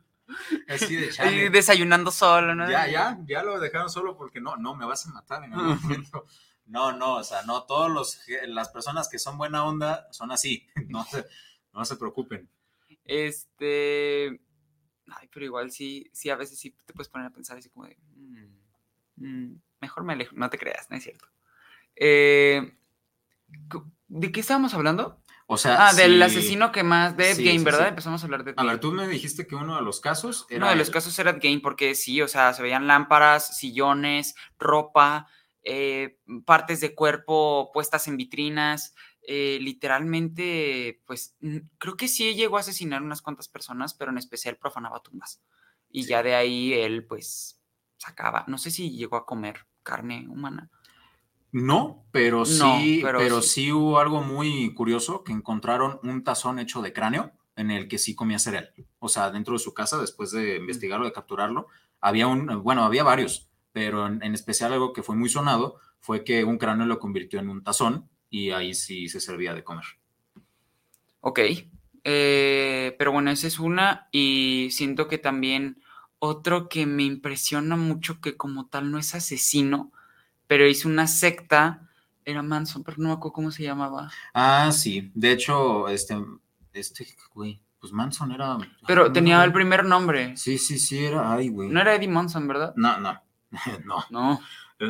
[0.69, 1.51] Así de Ahí chale.
[1.51, 2.71] desayunando solo, ¿no?
[2.71, 5.81] Ya, ya, ya lo dejaron solo porque no, no, me vas a matar en algún
[5.83, 6.27] momento.
[6.67, 10.67] No, no, o sea, no todos los las personas que son buena onda son así.
[10.89, 11.27] No se,
[11.73, 12.49] no se preocupen.
[13.05, 14.41] Este.
[15.13, 17.87] Ay, pero igual sí, sí, a veces sí te puedes poner a pensar así como
[17.87, 17.97] de.
[18.15, 18.57] "Mm,
[19.17, 20.35] mm, mejor me alejo.
[20.37, 21.27] No te creas, no es cierto.
[21.97, 22.77] Eh,
[24.09, 25.21] ¿De qué estábamos hablando?
[25.53, 27.13] O sea, Ah, del si- asesino que más.
[27.13, 27.81] Sí, Game, sí, ¿verdad?
[27.83, 27.89] sí.
[27.89, 28.55] Empezamos a hablar de.
[28.57, 30.59] A ver, tú me dijiste que uno de los casos era.
[30.59, 34.37] Uno de los el- casos era Game porque sí, o sea, se veían lámparas, sillones,
[34.61, 35.27] ropa,
[35.65, 38.95] eh, partes de cuerpo puestas en vitrinas.
[39.33, 41.37] eh, literalmente, pues
[41.79, 45.43] creo que sí llegó a asesinar unas cuantas personas, pero en especial profanaba tumbas.
[45.91, 47.61] Y ya de ahí él, pues,
[47.99, 48.45] sacaba.
[48.49, 50.71] No sé si llegó a comer carne humana.
[51.53, 53.49] No, pero No, sí, pero pero, sí.
[53.49, 53.73] sí.
[53.73, 58.15] hubo algo muy curioso que encontraron un tazón hecho de cráneo en el que sí
[58.15, 58.73] comía cereal.
[59.01, 61.67] O sea, dentro de su casa, después de investigarlo, de capturarlo,
[62.01, 66.25] había un, bueno, había varios, pero en, en especial algo que fue muy sonado fue
[66.25, 69.85] que un cráneo lo convirtió en un tazón y ahí sí se servía de comer.
[71.21, 71.41] Ok,
[72.05, 75.83] Eh, pero bueno, esa es una y siento que también
[76.19, 79.93] otro que me impresiona mucho que como tal no es asesino,
[80.51, 81.89] pero hizo una secta,
[82.25, 84.11] era Manson, pero no me acuerdo cómo se llamaba.
[84.35, 85.13] Ah, sí.
[85.15, 86.17] De hecho, este,
[86.73, 88.59] este, güey, pues Manson era.
[88.85, 90.37] Pero ay, tenía no, el primer nombre.
[90.37, 91.33] Sí, sí, sí, era.
[91.33, 91.69] Ay, güey.
[91.69, 92.73] No era Eddie Manson, ¿verdad?
[92.75, 93.23] No, no.
[93.85, 94.05] no.
[94.11, 94.41] No.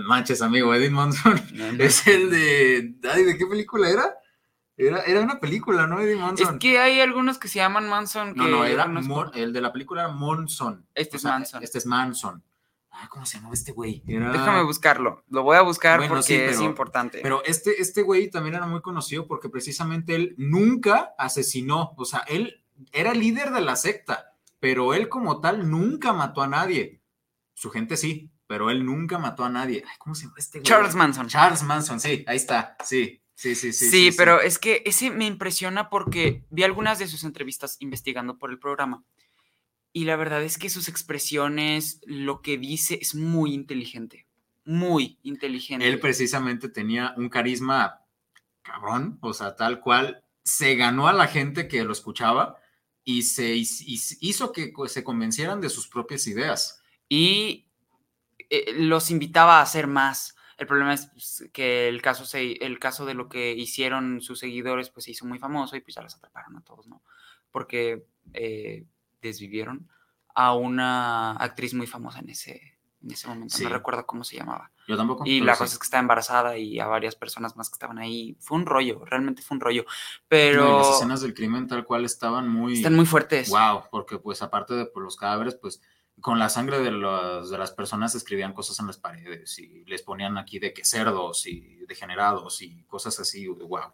[0.07, 1.39] Manches, amigo, Eddie Manson.
[1.53, 1.85] no, no.
[1.85, 2.95] Es el de.
[3.13, 4.15] Ay, ¿de qué película era?
[4.79, 6.01] Era, era una película, ¿no?
[6.01, 6.59] Eddie Es Manson.
[6.59, 8.29] que hay algunos que se llaman Manson.
[8.35, 8.87] No, que no, yo era.
[8.87, 10.87] Mon- el de la película era Monson.
[10.95, 11.63] Este O es sea, Manson.
[11.63, 12.43] Este es Manson.
[12.93, 14.03] Ah, ¿cómo se llamaba este güey?
[14.07, 15.23] Era- Déjame buscarlo.
[15.29, 17.21] Lo voy a buscar Bueno, porque sí, es importante.
[17.23, 21.95] Pero este, este güey también era muy conocido porque precisamente él nunca asesinó.
[21.97, 26.49] O sea, él era líder de la secta, pero él como tal nunca mató a
[26.49, 27.01] nadie.
[27.55, 29.85] Su gente sí, pero él nunca mató a nadie.
[29.87, 30.65] Ay, ¿Cómo se llama este güey?
[30.67, 31.29] Charles Manson.
[31.29, 32.77] Charles Manson, sí, ahí está.
[32.85, 33.89] Sí, sí, sí, sí.
[33.91, 38.51] Sí, pero es que ese me impresiona porque vi algunas de sus entrevistas investigando por
[38.51, 39.05] el programa.
[39.93, 44.27] Y la verdad es que sus expresiones, lo que dice, es muy inteligente.
[44.65, 45.89] Muy inteligente.
[45.89, 48.01] Él precisamente tenía un carisma
[48.63, 52.57] cabrón, o sea, tal cual se ganó a la gente que lo escuchaba
[53.05, 56.81] y se hiz- hiz- hizo que se convencieran de sus propias ideas.
[57.09, 57.67] y
[58.51, 60.37] eh, los invitaba a hacer más.
[60.59, 64.39] El problema es pues, que el caso, se, el caso de lo que hicieron sus
[64.41, 67.03] seguidores pues se hizo muy famoso y pues ya los atraparon a todos, ¿no?
[67.51, 68.85] Porque eh,
[69.21, 69.89] desvivieron
[70.35, 73.57] a una actriz muy famosa en ese, en ese momento.
[73.57, 73.65] Sí.
[73.65, 74.71] No recuerdo cómo se llamaba.
[74.87, 75.25] Yo tampoco.
[75.27, 75.59] Y la sí.
[75.59, 78.37] cosa es que estaba embarazada y a varias personas más que estaban ahí.
[78.41, 79.85] Fue un rollo, realmente fue un rollo.
[79.87, 79.93] No,
[80.29, 82.75] Pero las escenas del crimen tal cual estaban muy...
[82.75, 83.49] están muy fuertes.
[83.51, 85.81] Wow, porque pues aparte de pues, los cadáveres, pues
[86.21, 90.03] con la sangre de, los, de las personas escribían cosas en las paredes y les
[90.03, 93.93] ponían aquí de que cerdos y degenerados y cosas así, wow.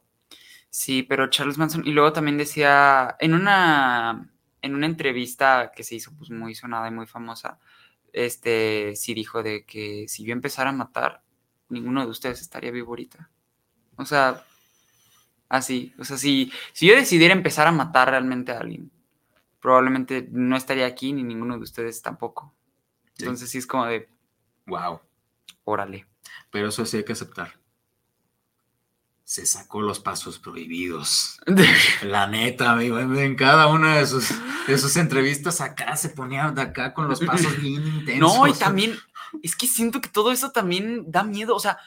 [0.68, 4.30] Sí, pero Charles Manson, y luego también decía, en una,
[4.62, 7.58] en una entrevista que se hizo pues muy sonada y muy famosa,
[8.12, 11.22] este sí dijo de que si yo empezara a matar,
[11.68, 13.30] ninguno de ustedes estaría vivo ahorita.
[13.96, 14.44] O sea,
[15.48, 18.90] así, o sea, si, si yo decidiera empezar a matar realmente a alguien,
[19.60, 22.54] probablemente no estaría aquí ni ninguno de ustedes tampoco.
[23.14, 23.24] Sí.
[23.24, 24.08] Entonces sí es como de,
[24.66, 25.00] Wow,
[25.64, 26.06] órale.
[26.50, 27.55] pero eso sí hay que aceptar.
[29.26, 31.40] Se sacó los pasos prohibidos.
[32.02, 34.32] La neta, amigo, en cada una de sus,
[34.68, 38.36] de sus entrevistas acá se ponía de acá con los pasos bien intensos.
[38.36, 38.96] No, y también,
[39.42, 41.56] es que siento que todo eso también da miedo.
[41.56, 41.78] O sea,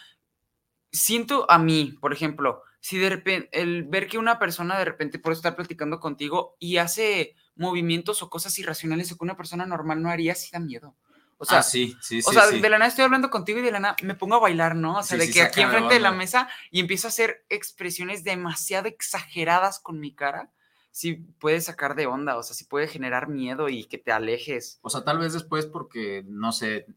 [0.91, 5.17] siento a mí, por ejemplo, si de repente, el ver que una persona de repente
[5.17, 10.01] puede estar platicando contigo y hace movimientos o cosas irracionales o que una persona normal
[10.01, 10.97] no haría, sí da miedo.
[11.41, 12.59] O sea, ah, sí, sí, o sí, sea sí.
[12.59, 14.97] de la nada estoy hablando contigo y de la nada me pongo a bailar, ¿no?
[14.97, 18.89] O sea, de que aquí enfrente de la mesa y empiezo a hacer expresiones demasiado
[18.89, 20.51] exageradas con mi cara,
[20.99, 24.79] sí puede sacar de onda, o sea, sí puede generar miedo y que te alejes.
[24.81, 26.87] O sea, tal vez después porque, no sé,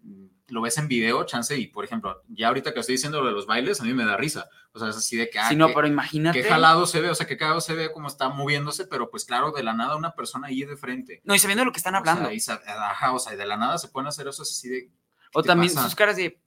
[0.48, 3.32] lo ves en video, chance, y por ejemplo, ya ahorita que estoy diciendo lo de
[3.32, 4.48] los bailes, a mí me da risa.
[4.72, 6.42] O sea, es así de que, ah, si no, qué- pero imagínate.
[6.42, 9.24] qué jalado se ve, o sea, que cagado se ve como está moviéndose, pero pues
[9.24, 11.20] claro, de la nada una persona ahí de frente.
[11.22, 12.32] No, y sabiendo lo que están O sea, hablando.
[12.34, 14.90] y ajá, o sea, y de la nada se pueden hacer eso así de...
[15.32, 15.86] O, también pasa?
[15.86, 16.40] sus caras de.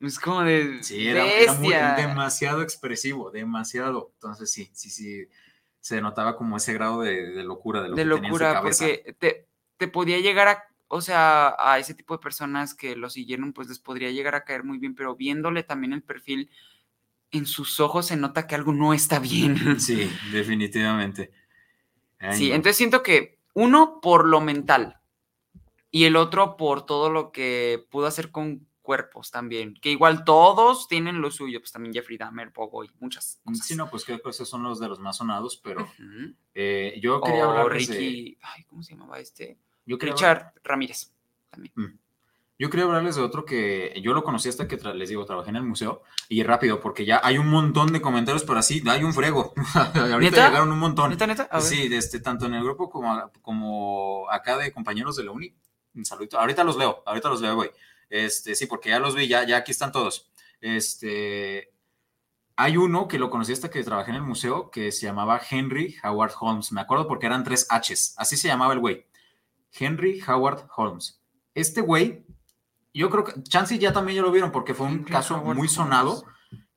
[0.00, 0.82] Es como de.
[0.82, 4.12] Sí, era, era muy, demasiado expresivo, demasiado.
[4.14, 5.26] Entonces sí, sí, sí,
[5.82, 8.38] se notaba como ese grado de, de locura, de lo de que tenía en su
[8.44, 10.64] locura, porque te, te podía llegar a.
[10.88, 14.44] O sea, a ese tipo de personas que lo siguieron, pues les podría llegar a
[14.44, 16.50] caer muy bien, pero viéndole también el perfil,
[17.30, 19.56] en sus ojos se nota que algo no está bien.
[19.80, 21.32] Sí, definitivamente.
[22.18, 22.54] Ay, Sí, no.
[22.54, 25.00] entonces siento que uno por lo mental
[25.90, 30.88] y el otro por todo lo que pudo hacer con cuerpos también, que igual todos
[30.88, 33.66] tienen lo suyo, pues también Jeffrey Dahmer, Pogo y muchas cosas.
[33.66, 35.88] Sí, no, pues creo que esos son los de los más sonados, pero
[36.54, 39.56] eh, yo quería O hablarles de- Ricky, ay, ¿cómo se llamaba este?
[39.86, 41.12] yo Richard Ramírez.
[41.50, 41.98] También.
[42.58, 45.56] yo quería hablarles de otro que yo lo conocí hasta que les digo, trabajé en
[45.56, 49.12] el museo y rápido, porque ya hay un montón de comentarios, pero así hay un
[49.12, 49.52] frego.
[49.74, 50.48] Ahorita ¿Neta?
[50.48, 51.10] llegaron un montón.
[51.10, 51.60] ¿Neta, neta?
[51.60, 55.52] Sí, de este, tanto en el grupo como, como acá de compañeros de la uni.
[55.94, 56.38] Un saludito.
[56.40, 57.70] Ahorita los leo, ahorita los leo, güey.
[58.12, 60.30] Este, sí, porque ya los vi, ya, ya aquí están todos.
[60.60, 61.72] Este,
[62.56, 65.96] hay uno que lo conocí hasta que trabajé en el museo que se llamaba Henry
[66.04, 66.72] Howard Holmes.
[66.72, 68.14] Me acuerdo porque eran tres H's.
[68.18, 69.06] Así se llamaba el güey.
[69.72, 71.22] Henry Howard Holmes.
[71.54, 72.26] Este güey,
[72.92, 75.56] yo creo que Chansey ya también ya lo vieron porque fue un Henry caso Howard
[75.56, 75.72] muy Holmes.
[75.72, 76.24] sonado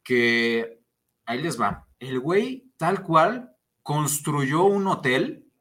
[0.04, 0.82] que
[1.26, 1.86] ahí les va.
[1.99, 3.53] El güey, tal cual,
[3.84, 5.51] construyó un hotel.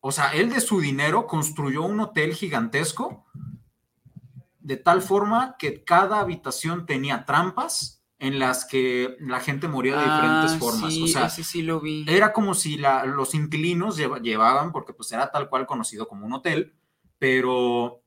[0.00, 3.26] O sea, él de su dinero construyó un hotel gigantesco
[4.68, 10.04] de tal forma que cada habitación tenía trampas en las que la gente moría de
[10.04, 10.92] diferentes Ah, formas.
[10.92, 12.04] sí, o sea, ese sí lo vi.
[12.06, 16.26] era como si la- los inquilinos lleva- llevaban, porque pues era tal cual conocido como
[16.26, 16.74] un hotel,
[17.18, 18.02] pero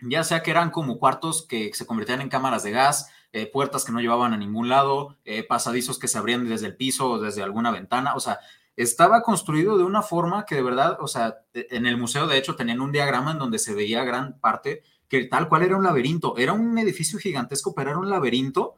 [0.00, 3.84] ya sea que eran como cuartos que se convertían en cámaras de gas, eh, puertas
[3.84, 7.18] que no llevaban a ningún lado, eh, pasadizos que se abrían desde el piso o
[7.18, 8.38] desde alguna ventana, o sea,
[8.76, 12.38] estaba construido de una forma que de verdad, o sea, e- en el museo de
[12.38, 15.84] hecho tenían un diagrama en donde se veía gran parte que tal cual era un
[15.84, 18.76] laberinto, era un edificio gigantesco, pero era un laberinto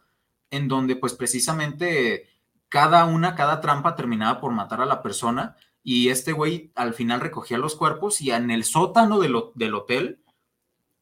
[0.51, 2.29] en donde pues precisamente
[2.69, 7.21] cada una, cada trampa terminaba por matar a la persona y este güey al final
[7.21, 10.23] recogía los cuerpos y en el sótano del, del hotel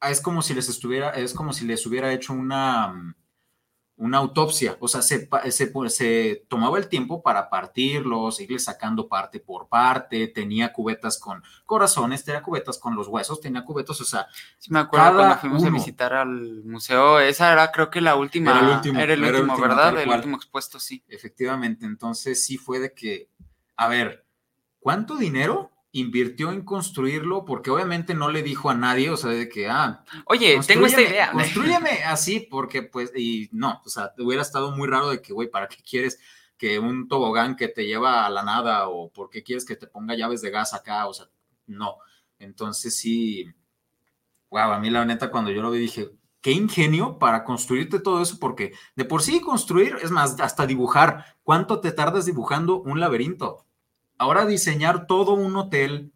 [0.02, 3.14] es como si les estuviera, es como si les hubiera hecho una,
[3.98, 9.40] una autopsia, o sea, se, se, se tomaba el tiempo para partirlos, irles sacando parte
[9.40, 14.28] por parte, tenía cubetas con corazones, tenía cubetas con los huesos, tenía cubetas, o sea,
[14.58, 17.18] Sí, me acuerdo cuando fuimos a visitar al museo.
[17.20, 18.52] Esa era, creo que la última.
[18.52, 20.00] Era el último, Era el era el último, último, ¿verdad?
[20.00, 21.02] El último expuesto, sí.
[21.08, 23.28] Efectivamente, entonces sí fue de que,
[23.76, 24.24] a ver,
[24.80, 27.44] ¿cuánto dinero invirtió en construirlo?
[27.44, 31.02] Porque obviamente no le dijo a nadie, o sea, de que, ah, Oye, tengo esta
[31.02, 31.32] idea.
[31.32, 35.50] Constrúyeme así, porque pues, y no, o sea, hubiera estado muy raro de que, güey,
[35.50, 36.18] ¿para qué quieres
[36.56, 39.86] que un tobogán que te lleva a la nada o por qué quieres que te
[39.86, 41.06] ponga llaves de gas acá?
[41.06, 41.26] O sea,
[41.66, 41.98] no.
[42.38, 43.46] Entonces sí,
[44.50, 48.22] wow, a mí la neta cuando yo lo vi dije, qué ingenio para construirte todo
[48.22, 53.00] eso, porque de por sí construir, es más, hasta dibujar, ¿cuánto te tardas dibujando un
[53.00, 53.66] laberinto?
[54.18, 56.12] Ahora diseñar todo un hotel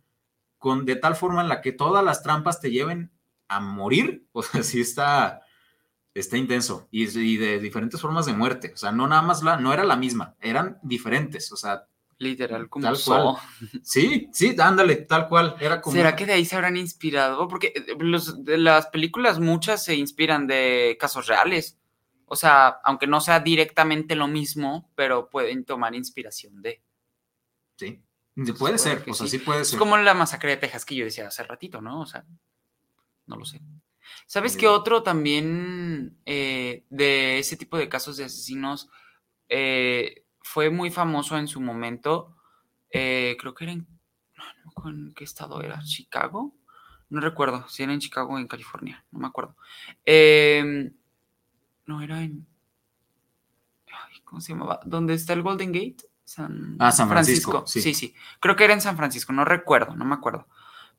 [0.58, 3.10] con de tal forma en la que todas las trampas te lleven
[3.48, 5.42] a morir, o sea, sí está,
[6.14, 9.56] está intenso y, y de diferentes formas de muerte, o sea, no nada más la,
[9.56, 11.86] no era la misma, eran diferentes, o sea,
[12.22, 13.36] Literal, como Tal cual.
[13.82, 15.96] sí, sí, ándale, tal cual, era como...
[15.96, 17.48] ¿Será que de ahí se habrán inspirado?
[17.48, 21.78] Porque eh, los, de las películas muchas se inspiran de casos reales.
[22.26, 26.80] O sea, aunque no sea directamente lo mismo, pero pueden tomar inspiración de.
[27.76, 28.02] Sí,
[28.34, 29.28] Pues puede ser, o sea, sí.
[29.28, 29.78] sí puede Es ser.
[29.78, 32.00] como la masacre de Texas que yo decía hace ratito, ¿no?
[32.00, 32.24] O sea,
[33.26, 33.60] no lo sé.
[34.26, 34.76] ¿Sabes qué idea.
[34.76, 38.88] otro también eh, de ese tipo de casos de asesinos
[39.48, 42.36] eh, fue muy famoso en su momento?
[42.90, 43.86] Eh, creo que era en,
[44.76, 46.54] no, en qué estado era, Chicago.
[47.10, 49.56] No recuerdo si era en Chicago o en California, no me acuerdo.
[50.04, 50.94] Em,
[51.86, 52.46] no, era en...
[53.92, 54.80] ay, ¿Cómo se llamaba?
[54.84, 56.04] ¿Dónde está el Golden Gate?
[56.32, 57.82] San, Ah, San Francisco, sí.
[57.82, 58.14] sí, sí.
[58.40, 60.48] Creo que era en San Francisco, no recuerdo, no me acuerdo.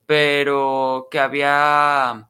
[0.06, 2.30] Pero que había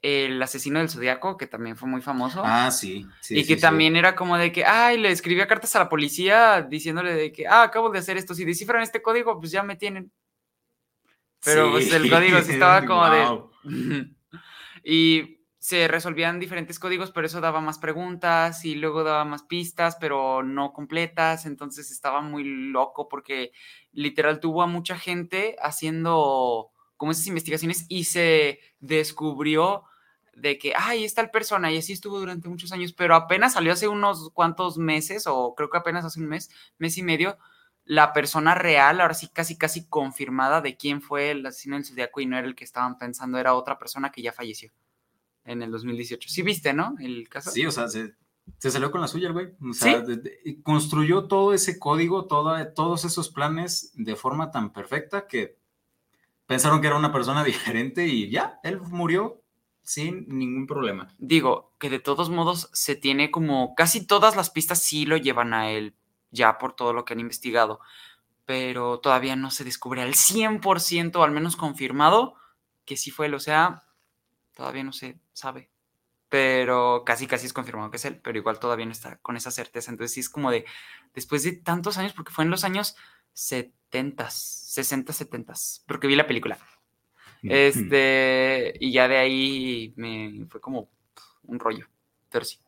[0.00, 2.42] el asesino del Zodíaco, que también fue muy famoso.
[2.44, 3.06] Ah, sí.
[3.20, 5.88] sí, y sí, que también era como de que, ay, le escribía cartas a la
[5.88, 8.34] policía diciéndole de que, ah, acabo de hacer esto.
[8.34, 10.10] Si descifran este código, pues ya me tienen.
[11.44, 13.42] Pero pues, el código sí estaba como de.
[14.84, 15.37] y
[15.68, 20.42] se resolvían diferentes códigos, pero eso daba más preguntas y luego daba más pistas, pero
[20.42, 21.44] no completas.
[21.44, 23.52] Entonces estaba muy loco porque
[23.92, 29.84] literal tuvo a mucha gente haciendo como esas investigaciones y se descubrió
[30.32, 33.74] de que, ay, es tal persona y así estuvo durante muchos años, pero apenas salió
[33.74, 37.36] hace unos cuantos meses, o creo que apenas hace un mes, mes y medio,
[37.84, 42.22] la persona real, ahora sí casi casi confirmada de quién fue el asesino del zodiaco
[42.22, 44.72] y no era el que estaban pensando, era otra persona que ya falleció
[45.48, 46.28] en el 2018.
[46.28, 46.94] Sí viste, ¿no?
[47.00, 47.50] El caso.
[47.50, 48.14] Sí, o sea, se,
[48.58, 49.48] se salió con la suya el güey.
[49.68, 50.06] O sea, ¿Sí?
[50.06, 55.58] de- de- construyó todo ese código, todo- todos esos planes de forma tan perfecta que
[56.46, 57.44] pensaron que era una persona
[57.84, 59.42] diferente y ya, él murió
[59.82, 61.08] sin ningún problema.
[61.18, 65.54] Digo, que de todos modos se tiene como casi todas las pistas sí lo llevan
[65.54, 65.94] a él,
[66.30, 67.80] ya por todo lo que han investigado,
[68.44, 72.34] pero todavía no se descubre al 100%, al menos confirmado,
[72.84, 73.82] que sí fue él, o sea,
[74.58, 75.70] todavía no se sabe,
[76.28, 79.52] pero casi casi es confirmado que es él, pero igual todavía no está con esa
[79.52, 80.64] certeza, entonces sí es como de,
[81.14, 82.96] después de tantos años, porque fue en los años
[83.34, 85.54] 70, 60, 70,
[85.86, 86.58] porque vi la película.
[87.40, 90.90] Este, y ya de ahí me fue como
[91.44, 91.86] un rollo.
[92.30, 92.58] Pero sí.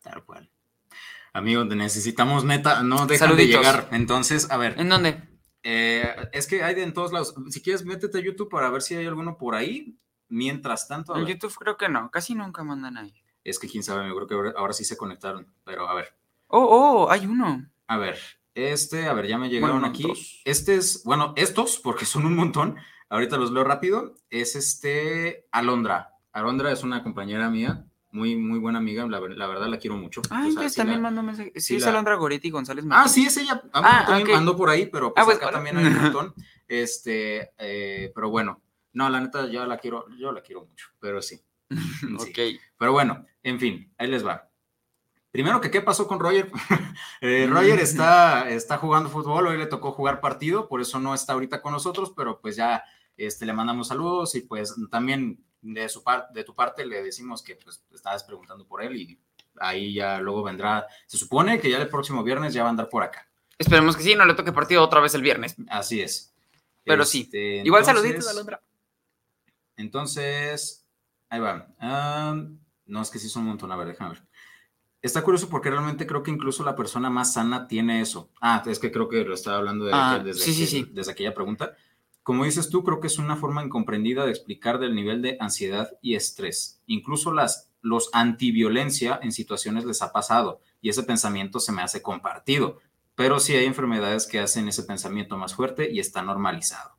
[0.00, 0.48] Tal cual.
[1.32, 3.60] Amigo, necesitamos neta, no dejan Saluditos.
[3.60, 3.88] de llegar.
[3.90, 5.20] Entonces, a ver, ¿En dónde?
[5.64, 7.34] eh, es que hay de en todos lados.
[7.50, 9.98] Si quieres, métete a YouTube para ver si hay alguno por ahí.
[10.34, 11.26] Mientras tanto, En.
[11.26, 13.14] YouTube creo que no, casi nunca mandan ahí.
[13.44, 15.46] es que quién sabe, yo creo que ahora, ahora sí se conectaron.
[15.64, 16.08] Pero a ver,
[16.48, 16.64] Oh,
[17.04, 17.64] oh, hay uno.
[17.86, 18.18] a ver,
[18.54, 20.02] este, a ver, ya me llegaron Bueno, aquí.
[20.02, 20.40] dos.
[20.44, 22.76] Este es, bueno, estos, porque son un montón.
[23.10, 24.14] Ahorita los leo rápido.
[24.30, 26.10] Es este Alondra.
[26.32, 29.06] Alondra es una compañera mía, muy, muy buena amiga.
[29.06, 30.20] La, ver- la verdad la quiero mucho.
[30.30, 31.52] Ah, sí también la- mandó mensaje.
[31.54, 33.12] Sí, sí es la- Alondra Goretti González Ah, Martínez.
[33.12, 33.62] sí, es ella.
[33.72, 35.56] Ah, Ah, también mandó por ahí, pero pues, Ah, pues, acá hola.
[35.58, 36.34] también hay un montón.
[36.66, 38.60] Este, eh, pero bueno,
[38.94, 41.40] no, la neta, yo la quiero, yo la quiero mucho, pero sí.
[41.70, 42.14] sí.
[42.14, 42.60] ok.
[42.78, 44.48] Pero bueno, en fin, ahí les va.
[45.30, 46.50] Primero que qué pasó con Roger.
[47.20, 51.32] Eh, Roger está, está jugando fútbol, hoy le tocó jugar partido, por eso no está
[51.32, 52.84] ahorita con nosotros, pero pues ya
[53.16, 57.42] este, le mandamos saludos y pues también de, su parte de tu parte le decimos
[57.42, 59.18] que pues estabas preguntando por él y
[59.58, 62.88] ahí ya luego vendrá, se supone que ya el próximo viernes ya va a andar
[62.88, 63.26] por acá.
[63.58, 65.56] Esperemos que sí, no le toque partido otra vez el viernes.
[65.68, 66.34] Así es.
[66.84, 67.22] Pero sí.
[67.22, 68.60] Este, Igual entonces- saluditos a.
[69.76, 70.86] Entonces,
[71.28, 71.68] ahí va.
[72.86, 73.72] No, es que sí son un montón.
[73.72, 74.22] A ver, déjame ver.
[75.02, 78.30] Está curioso porque realmente creo que incluso la persona más sana tiene eso.
[78.40, 80.90] Ah, es que creo que lo estaba hablando de Ah, desde, sí, sí, que- sí.
[80.92, 81.76] desde aquella pregunta.
[82.22, 85.90] Como dices tú, creo que es una forma incomprendida de explicar del nivel de ansiedad
[86.00, 86.80] y estrés.
[86.86, 92.00] Incluso las, los antiviolencia en situaciones les ha pasado y ese pensamiento se me hace
[92.00, 92.80] compartido.
[93.14, 96.96] Pero sí hay enfermedades que hacen ese pensamiento más fuerte y está normalizado.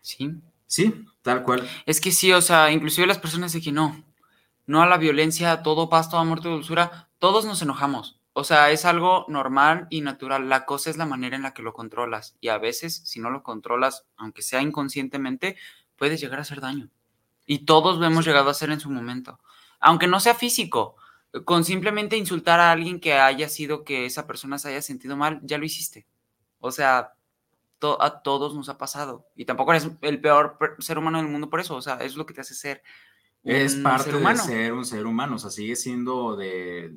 [0.00, 0.30] Sí.
[0.68, 1.68] Sí, tal cual.
[1.86, 4.04] Es que sí, o sea, inclusive las personas de que no,
[4.66, 8.20] no a la violencia, a todo paz, toda muerte, dulzura, todos nos enojamos.
[8.34, 10.48] O sea, es algo normal y natural.
[10.48, 12.36] La cosa es la manera en la que lo controlas.
[12.40, 15.56] Y a veces, si no lo controlas, aunque sea inconscientemente,
[15.96, 16.90] puedes llegar a hacer daño.
[17.46, 19.40] Y todos lo hemos llegado a hacer en su momento.
[19.80, 20.96] Aunque no sea físico,
[21.44, 25.40] con simplemente insultar a alguien que haya sido que esa persona se haya sentido mal,
[25.42, 26.06] ya lo hiciste.
[26.60, 27.14] O sea,
[27.78, 29.26] to- a todos nos ha pasado.
[29.36, 31.76] Y tampoco eres el peor ser humano del mundo por eso.
[31.76, 32.82] O sea, es lo que te hace ser
[33.44, 34.42] Es un parte ser humano.
[34.42, 36.96] de ser un ser humano, o sea, sigue siendo de,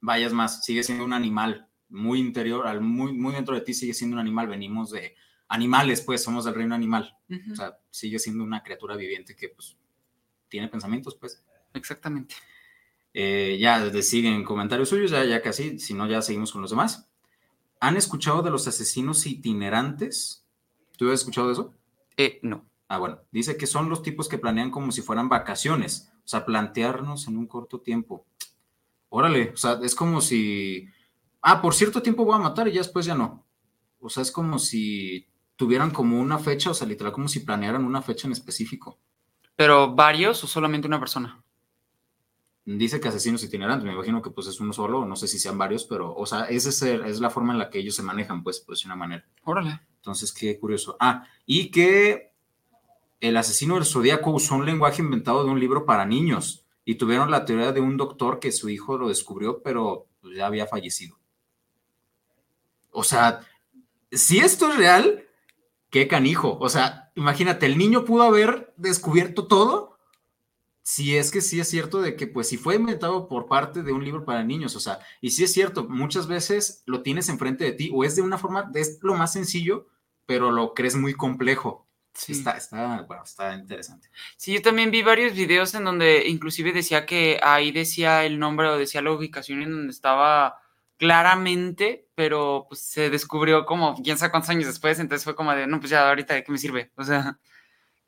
[0.00, 3.94] vayas más, sigue siendo un animal muy interior, al- muy, muy dentro de ti sigue
[3.94, 5.16] siendo un animal, venimos de
[5.48, 7.16] animales, pues somos del reino animal,
[7.52, 9.78] o sea, sigue siendo una criatura viviente que pues
[10.48, 11.42] tiene pensamientos, pues.
[11.72, 12.34] Exactamente.
[13.14, 17.07] Eh, ya siguen comentarios suyos, ya, ya casi, si no ya seguimos con los demás.
[17.80, 20.44] ¿Han escuchado de los asesinos itinerantes?
[20.96, 21.74] ¿Tú has escuchado de eso?
[22.16, 22.64] Eh, no.
[22.88, 26.46] Ah, bueno, dice que son los tipos que planean como si fueran vacaciones, o sea,
[26.46, 28.26] plantearnos en un corto tiempo.
[29.10, 30.88] Órale, o sea, es como si,
[31.42, 33.46] ah, por cierto tiempo voy a matar y ya después ya no.
[34.00, 35.26] O sea, es como si
[35.56, 38.98] tuvieran como una fecha, o sea, literal, como si planearan una fecha en específico.
[39.54, 41.42] Pero varios o solamente una persona.
[42.76, 45.56] Dice que asesinos itinerantes, me imagino que pues es uno solo, no sé si sean
[45.56, 48.02] varios, pero, o sea, esa es, el- es la forma en la que ellos se
[48.02, 49.24] manejan, pues, pues, de una manera.
[49.44, 49.80] Órale.
[49.96, 50.96] Entonces, qué curioso.
[51.00, 52.34] Ah, y que
[53.20, 57.30] el asesino del zodíaco usó un lenguaje inventado de un libro para niños y tuvieron
[57.30, 61.16] la teoría de un doctor que su hijo lo descubrió, pero pues, ya había fallecido.
[62.90, 63.40] O sea,
[64.12, 65.24] si esto es real,
[65.88, 66.58] qué canijo.
[66.60, 69.87] O sea, imagínate, el niño pudo haber descubierto todo.
[70.90, 73.92] Si es que sí es cierto de que, pues, si fue inventado por parte de
[73.92, 77.64] un libro para niños, o sea, y sí es cierto, muchas veces lo tienes enfrente
[77.64, 79.88] de ti, o es de una forma, es lo más sencillo,
[80.24, 81.86] pero lo crees muy complejo.
[82.14, 82.32] Sí.
[82.32, 84.08] Está, está, bueno, está interesante.
[84.38, 88.68] Sí, yo también vi varios videos en donde inclusive decía que ahí decía el nombre
[88.68, 90.58] o decía la ubicación en donde estaba
[90.96, 95.66] claramente, pero pues se descubrió como quién sabe cuántos años después, entonces fue como de,
[95.66, 97.38] no, pues ya ahorita de qué me sirve, o sea,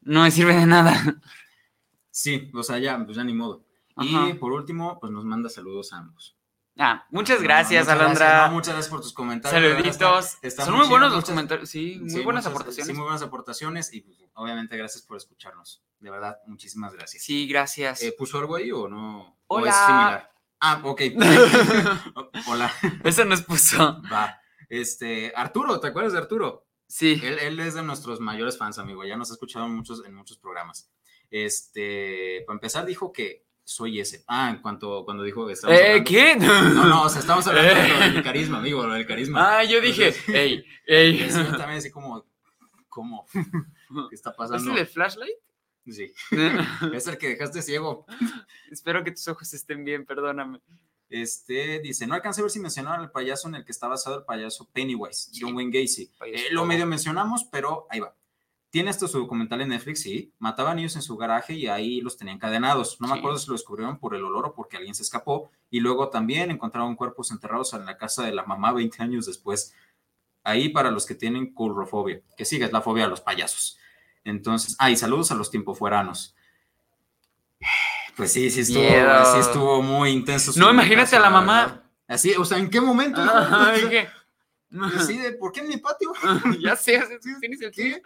[0.00, 1.20] no me sirve de nada.
[2.20, 3.64] Sí, o sea, ya, pues ya ni modo.
[3.96, 4.28] Ajá.
[4.28, 6.36] Y por último, pues nos manda saludos a ambos.
[6.78, 8.26] Ah, muchas No, gracias, muchas Alondra.
[8.26, 9.62] gracias, no, muchas gracias por tus comentarios.
[9.62, 10.26] Saluditos.
[10.34, 12.86] está- está Son muy muy buenos los comentarios, sí, muy Sí, buenas muchas- aportaciones.
[12.86, 15.82] Sí, muy buenas aportaciones y pues, obviamente gracias por escucharnos.
[15.98, 17.22] De verdad, muchísimas gracias.
[17.22, 18.02] Sí, gracias.
[18.02, 19.36] Eh, ¿Puso algo ahí o no?
[19.46, 19.70] ¿O Hola.
[19.70, 20.32] es similar?
[20.60, 21.00] Ah, ok.
[22.48, 22.72] Hola.
[23.04, 24.00] Eso nos puso.
[24.10, 24.38] Va.
[24.68, 26.66] Este, Arturo, ¿te acuerdas de Arturo?
[26.86, 27.20] Sí.
[27.22, 29.04] Él, él es de nuestros mayores fans, amigo.
[29.04, 30.90] Ya nos ha escuchado en muchos, en muchos programas.
[31.30, 34.24] Este, para empezar, dijo que soy ese.
[34.26, 36.34] Ah, en cuanto cuando dijo que estábamos Eh, ¿qué?
[36.36, 37.72] No, no, o sea, estamos hablando
[38.14, 39.58] del carisma, amigo, lo del carisma.
[39.58, 41.28] Ah, yo dije, Entonces, ey, ey.
[41.28, 42.26] Yo también así como,
[42.88, 43.26] ¿cómo?
[44.10, 44.70] ¿Qué está ¿Es pasando?
[44.70, 45.36] el de flashlight?
[45.86, 46.12] Sí,
[46.94, 48.06] es el que dejaste ciego.
[48.70, 50.60] Espero que tus ojos estén bien, perdóname.
[51.08, 54.18] Este dice, no alcancé a ver si mencionaron el payaso en el que está basado
[54.18, 56.12] el payaso Pennywise, John Wayne Gacy.
[56.26, 58.14] Eh, lo medio mencionamos, pero ahí va.
[58.70, 60.32] Tiene hasta su documental en Netflix, sí.
[60.38, 63.00] Mataba niños en su garaje y ahí los tenía encadenados.
[63.00, 65.50] No me acuerdo si lo descubrieron por el olor o porque alguien se escapó.
[65.70, 69.74] Y luego también encontraron cuerpos enterrados en la casa de la mamá 20 años después.
[70.44, 73.76] Ahí para los que tienen currofobia, que sigue es la fobia a los payasos.
[74.24, 76.36] Entonces, ah, y saludos a los tiempofueranos.
[78.16, 80.52] Pues sí, sí estuvo, sí estuvo muy intenso.
[80.56, 81.66] No, imagínate caso, a la la mamá.
[81.66, 81.82] verdad.
[82.06, 83.20] Así, o sea, ¿en qué momento?
[83.22, 84.08] Ay, ¿qué?
[84.96, 86.12] Así de, ¿por qué en mi patio?
[86.60, 87.98] ya sé, así tiene sentido.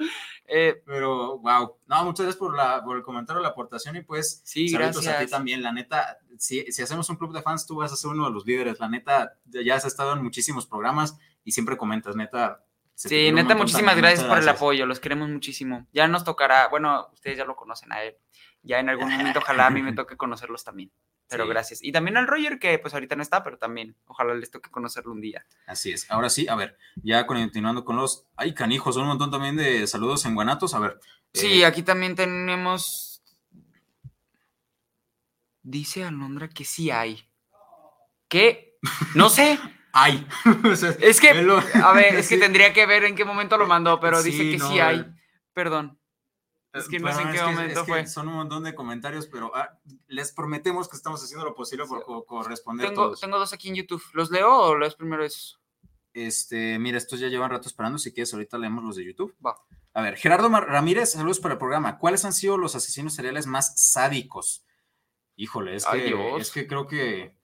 [0.47, 1.77] Eh, Pero, wow.
[1.87, 5.19] No, muchas gracias por, la, por el comentario, la aportación y pues sí, saludos a
[5.19, 5.63] ti también.
[5.63, 8.31] La neta, si, si hacemos un club de fans, tú vas a ser uno de
[8.33, 8.81] los líderes.
[8.81, 12.65] La neta, ya has estado en muchísimos programas y siempre comentas, neta.
[12.95, 15.87] Sí, neta, muchísimas gracias por el apoyo, los queremos muchísimo.
[15.93, 18.17] Ya nos tocará, bueno, ustedes ya lo conocen a él.
[18.63, 20.91] Ya en algún momento, ojalá a mí me toque conocerlos también.
[21.35, 21.51] Pero Sí.
[21.51, 21.83] gracias.
[21.83, 25.13] Y también al Roger, que pues ahorita no está, pero también ojalá les toque conocerlo
[25.13, 25.45] un día.
[25.67, 26.11] Así es.
[26.11, 28.27] Ahora sí, a ver, ya continuando con los.
[28.37, 30.75] Ay, canijos, un montón también de saludos en Guanatos.
[30.75, 30.99] A ver.
[31.33, 33.23] Sí, eh, aquí también tenemos.
[35.63, 37.29] Dice Alondra que sí hay.
[38.29, 38.77] ¿Qué?
[39.15, 39.59] No sé.
[39.93, 40.27] Ay.
[40.65, 43.67] O sea, Es que, a ver, es que tendría que ver en qué momento lo
[43.67, 45.05] mandó, pero dice que no, sí hay.
[45.53, 45.99] Perdón.
[46.75, 48.07] Es que no sé en qué es que- momento es que fue.
[48.07, 52.03] Son un montón de comentarios, pero ah, les prometemos que estamos haciendo lo posible por
[52.05, 53.21] co- corresponder Tengo, todos.
[53.21, 54.03] tengo dos aquí en YouTube.
[54.13, 55.61] ¿Los leo o lees primero esos?
[56.13, 57.99] Este, mira, estos ya llevan rato esperando.
[57.99, 59.35] Si quieres, ahorita leemos los de YouTube.
[59.45, 59.57] Va.
[59.95, 61.99] A ver, Gerardo Mar- Ramírez, saludos para el programa.
[61.99, 64.65] ¿Cuáles han sido los asesinos seriales más sádicos?
[65.37, 66.41] Híjole, es Ay, que, Dios.
[66.43, 67.37] es que creo que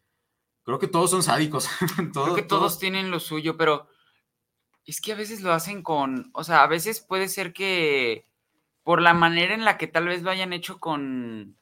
[0.63, 1.69] creo que todos son sádicos.
[2.13, 3.89] Creo que todos todos- tienen lo suyo, pero
[4.85, 8.29] es que a veces lo hacen con, o sea, a veces puede ser que
[8.91, 11.57] por la manera en la que tal vez lo hayan hecho con,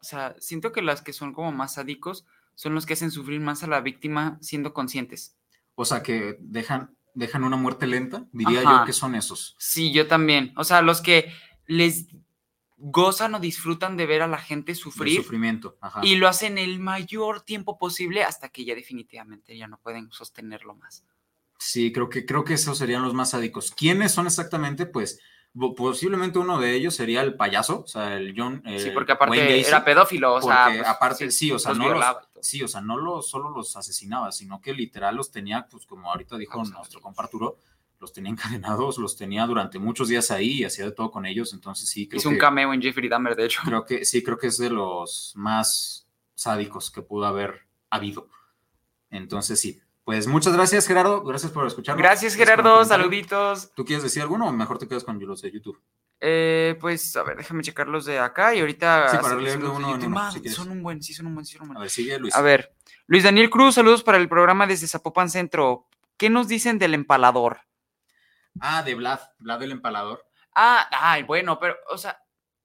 [0.00, 2.26] o sea, siento que las que son como más sádicos
[2.56, 5.36] son los que hacen sufrir más a la víctima siendo conscientes.
[5.76, 8.26] O sea, que dejan, dejan una muerte lenta.
[8.32, 8.80] Diría Ajá.
[8.80, 9.54] yo que son esos.
[9.56, 10.52] Sí, yo también.
[10.56, 11.32] O sea, los que
[11.68, 12.08] les
[12.76, 15.78] gozan o disfrutan de ver a la gente sufrir sufrimiento.
[15.80, 16.00] Ajá.
[16.02, 20.74] y lo hacen el mayor tiempo posible hasta que ya definitivamente ya no pueden sostenerlo
[20.74, 21.04] más.
[21.60, 23.72] Sí, creo que, creo que esos serían los más sádicos.
[23.76, 24.86] ¿Quiénes son exactamente?
[24.86, 25.20] Pues
[25.76, 28.62] posiblemente uno de ellos sería el payaso, o sea, el John.
[28.64, 31.70] Sí, el porque aparte Wayne Gacy, era pedófilo, o sea, pues, aparte, sí, o sea,
[31.70, 35.16] los no los, violaba sí, o sea, no los, solo los asesinaba, sino que literal
[35.16, 37.58] los tenía, pues como ahorita dijo nuestro compa Arturo,
[37.98, 41.52] los tenía encadenados, los tenía durante muchos días ahí y hacía de todo con ellos,
[41.52, 43.62] entonces sí, creo Hizo que, un cameo en Jeffrey Dahmer, de hecho.
[43.64, 48.28] creo que, sí, creo que es de los más sádicos que pudo haber habido.
[49.10, 52.02] Entonces sí, pues muchas gracias Gerardo, gracias por escucharnos.
[52.02, 52.84] Gracias, Gerardo.
[52.84, 53.72] Saluditos.
[53.74, 55.80] ¿Tú quieres decir alguno o mejor te quedas con los de YouTube?
[56.20, 59.08] Eh, pues, a ver, déjame checar los de acá y ahorita.
[59.08, 61.56] Sí, para leer uno uno, Man, si son un buen, sí, son un buen, sí,
[61.56, 61.78] son un buen.
[61.78, 62.34] A ver, sigue Luis.
[62.34, 62.74] A ver,
[63.06, 65.86] Luis Daniel Cruz, saludos para el programa desde Zapopan Centro.
[66.16, 67.60] ¿Qué nos dicen del empalador?
[68.60, 70.24] Ah, de Vlad, Vlad el empalador.
[70.54, 72.23] Ah, ay, bueno, pero, o sea,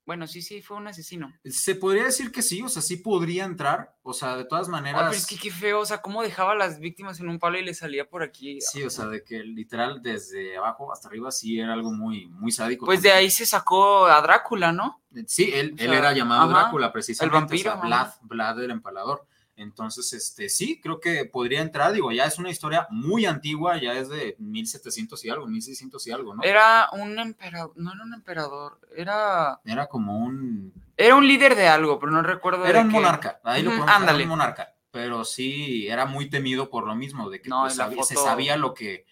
[0.09, 1.31] bueno, sí, sí, fue un asesino.
[1.45, 5.03] Se podría decir que sí, o sea, sí podría entrar, o sea, de todas maneras.
[5.03, 7.59] pero es que qué feo, o sea, cómo dejaba a las víctimas en un palo
[7.59, 8.59] y le salía por aquí.
[8.59, 12.51] Sí, o sea, de que literal desde abajo hasta arriba sí era algo muy, muy
[12.51, 12.87] sádico.
[12.87, 14.99] Pues de ahí se sacó a Drácula, ¿no?
[15.27, 17.37] Sí, él, él sea, era llamado ajá, Drácula precisamente.
[17.37, 17.87] el vampiro, o sea, ajá.
[17.87, 19.27] Vlad, Vlad el empalador.
[19.59, 23.91] Entonces, este, sí, creo que podría entrar, digo, ya es una historia muy antigua, ya
[23.93, 26.43] es de 1700 y algo, 1600 y algo, ¿no?
[26.43, 31.67] Era un emperador, no era un emperador, era, Era como un era un líder de
[31.67, 32.95] algo, pero no recuerdo Era de un qué.
[32.95, 34.23] monarca, ahí lo podemos ándale.
[34.23, 38.15] un monarca, pero sí era muy temido por lo mismo, de que No, pues, se
[38.15, 39.05] sabía lo que,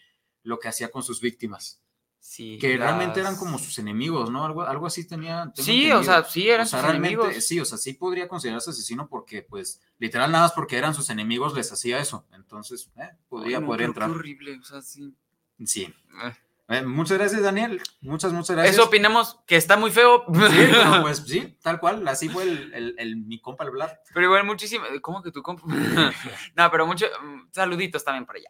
[0.43, 1.81] lo que hacía con sus víctimas,
[2.19, 4.43] Sí, que realmente eran como sus enemigos, ¿no?
[4.45, 5.51] Algo, algo así tenía.
[5.55, 7.33] Sí, o sea, sí, eran O sea, sus enemigos.
[7.43, 11.09] sí, o sea, sí podría considerarse asesino porque, pues, literal, nada más porque eran sus
[11.09, 12.25] enemigos les hacía eso.
[12.33, 14.09] Entonces, eh, podría, pero entrar.
[14.09, 15.15] Qué horrible, o sea, sí.
[15.65, 15.83] Sí.
[16.23, 16.33] Eh.
[16.69, 17.81] Eh, muchas gracias, Daniel.
[18.01, 18.75] Muchas, muchas gracias.
[18.75, 20.25] Eso opinamos que está muy feo.
[20.27, 20.33] Sí,
[21.01, 22.05] pues sí, tal cual.
[22.09, 23.91] Así fue el, el- el- mi compa el Vlad.
[24.13, 24.83] Pero igual muchísimo.
[25.01, 25.61] ¿Cómo que tú comp-
[26.57, 27.09] no, pero muchos
[27.53, 28.49] saluditos también para allá.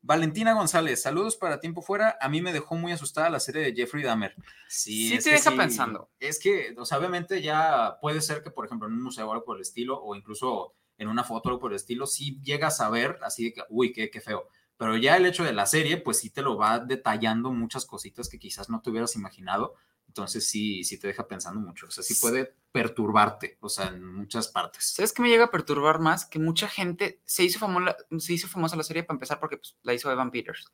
[0.00, 2.16] Valentina González, saludos para tiempo fuera.
[2.20, 4.34] A mí me dejó muy asustada la serie de Jeffrey Dahmer.
[4.68, 6.10] Sí, Sí es te que deja pensando.
[6.20, 9.32] Es que, o sea, obviamente ya puede ser que, por ejemplo, en un museo o
[9.32, 12.40] algo por el estilo, o incluso en una foto o algo por el estilo, sí
[12.42, 14.48] llegas a ver así de que, uy, qué, qué feo.
[14.76, 18.28] Pero ya el hecho de la serie, pues sí te lo va detallando muchas cositas
[18.28, 19.74] que quizás no te hubieras imaginado.
[20.08, 21.86] Entonces sí, sí te deja pensando mucho.
[21.86, 24.92] O sea, sí puede perturbarte, o sea, en muchas partes.
[24.94, 26.26] ¿Sabes qué me llega a perturbar más?
[26.26, 29.76] Que mucha gente se hizo famosa, se hizo famosa la serie para empezar porque pues,
[29.82, 30.72] la hizo Evan Peters.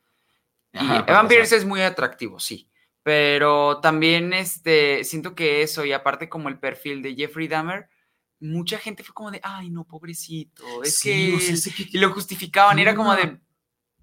[0.72, 2.70] Y Evan Peters es muy atractivo, sí.
[3.02, 7.88] Pero también este, siento que eso, y aparte como el perfil de Jeffrey Dahmer,
[8.40, 10.82] mucha gente fue como de, ay, no, pobrecito.
[10.82, 11.36] Es sí, que.
[11.36, 11.54] o sea, él-".
[11.54, 13.38] ese que- Y lo justificaban, era como de.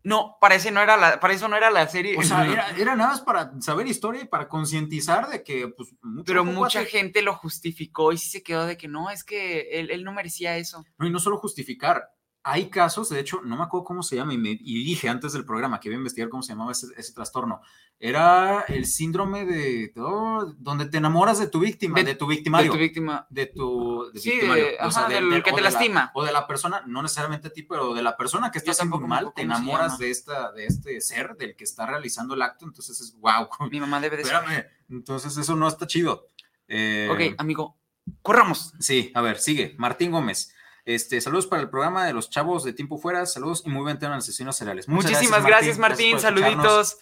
[0.04, 2.18] No, para, ese no era la, para eso no era la serie.
[2.18, 5.90] O sea, era, era nada más para saber historia y para concientizar de que, pues,
[6.02, 9.80] mucho Pero mucha gente lo justificó y sí se quedó de que no, es que
[9.80, 10.84] él, él no merecía eso.
[10.98, 12.10] No, y no solo justificar.
[12.44, 15.34] Hay casos, de hecho, no me acuerdo cómo se llama, y, me- y dije antes
[15.34, 17.62] del programa que iba a investigar cómo se llamaba ese, ese trastorno.
[18.00, 22.36] Era el síndrome de, oh, donde te enamoras de tu víctima, De- de, tu De
[22.36, 22.72] victimario.
[22.72, 23.28] tu víctima.
[23.30, 25.62] de tu de Sí, victimario, de- o sea, ajá, del- del del- que o te
[25.62, 26.12] de la- lastima.
[26.16, 29.08] o de la persona, no necesariamente a ti, pero de la persona que está tampoco
[29.08, 33.00] mal, te enamoras de esta, de este ser, del que está realizando el acto, entonces
[33.02, 33.50] es wow.
[33.72, 34.34] Mi mamá debe de ser.
[34.34, 36.26] Espérame, entonces eso no está chido.
[36.68, 37.78] Eh, Ok, amigo,
[38.24, 38.74] corramos.
[38.80, 39.76] Sí, a ver, sigue.
[39.78, 40.56] Martín Gómez.
[40.86, 43.26] Este, saludos para el programa de los chavos de tiempo fuera.
[43.26, 44.88] Saludos y muy buen tema en asesinos cereales.
[44.88, 46.20] Muchas Muchísimas gracias, Martín.
[46.20, 46.98] Saluditos.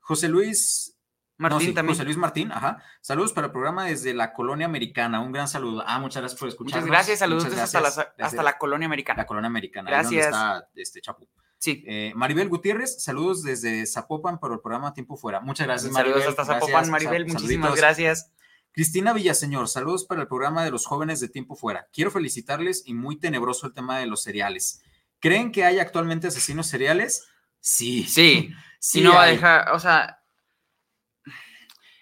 [0.00, 0.96] José Luis
[1.36, 1.94] Martín No, sí, también.
[1.94, 2.82] José Luis Martín, ajá.
[3.00, 5.20] Saludos para el programa desde la colonia americana.
[5.20, 5.82] Un gran saludo.
[5.86, 6.82] Ah, muchas gracias por escucharnos.
[6.86, 9.18] Muchas gracias, saludos Muchas hasta, la, hasta la colonia americana.
[9.22, 9.90] la colonia americana.
[9.90, 10.34] ahí donde Gracias.
[10.34, 11.26] está este Chapu.
[11.58, 11.84] Sí.
[11.86, 15.40] Eh, Maribel Gutiérrez, saludos desde Zapopan para el programa Tiempo Fuera.
[15.40, 16.28] Muchas gracias, Saludos Maribel.
[16.28, 17.26] hasta Gracias, Zapopan, Maribel.
[17.26, 17.76] Muchísimas saluditos.
[17.76, 18.32] gracias.
[18.80, 21.86] Cristina Villaseñor, saludos para el programa de los jóvenes de Tiempo Fuera.
[21.92, 24.82] Quiero felicitarles y muy tenebroso el tema de los cereales.
[25.18, 27.28] ¿Creen que hay actualmente asesinos seriales?
[27.60, 28.04] Sí.
[28.04, 28.50] Sí.
[28.78, 30.22] Sí y no va a dejar, o sea,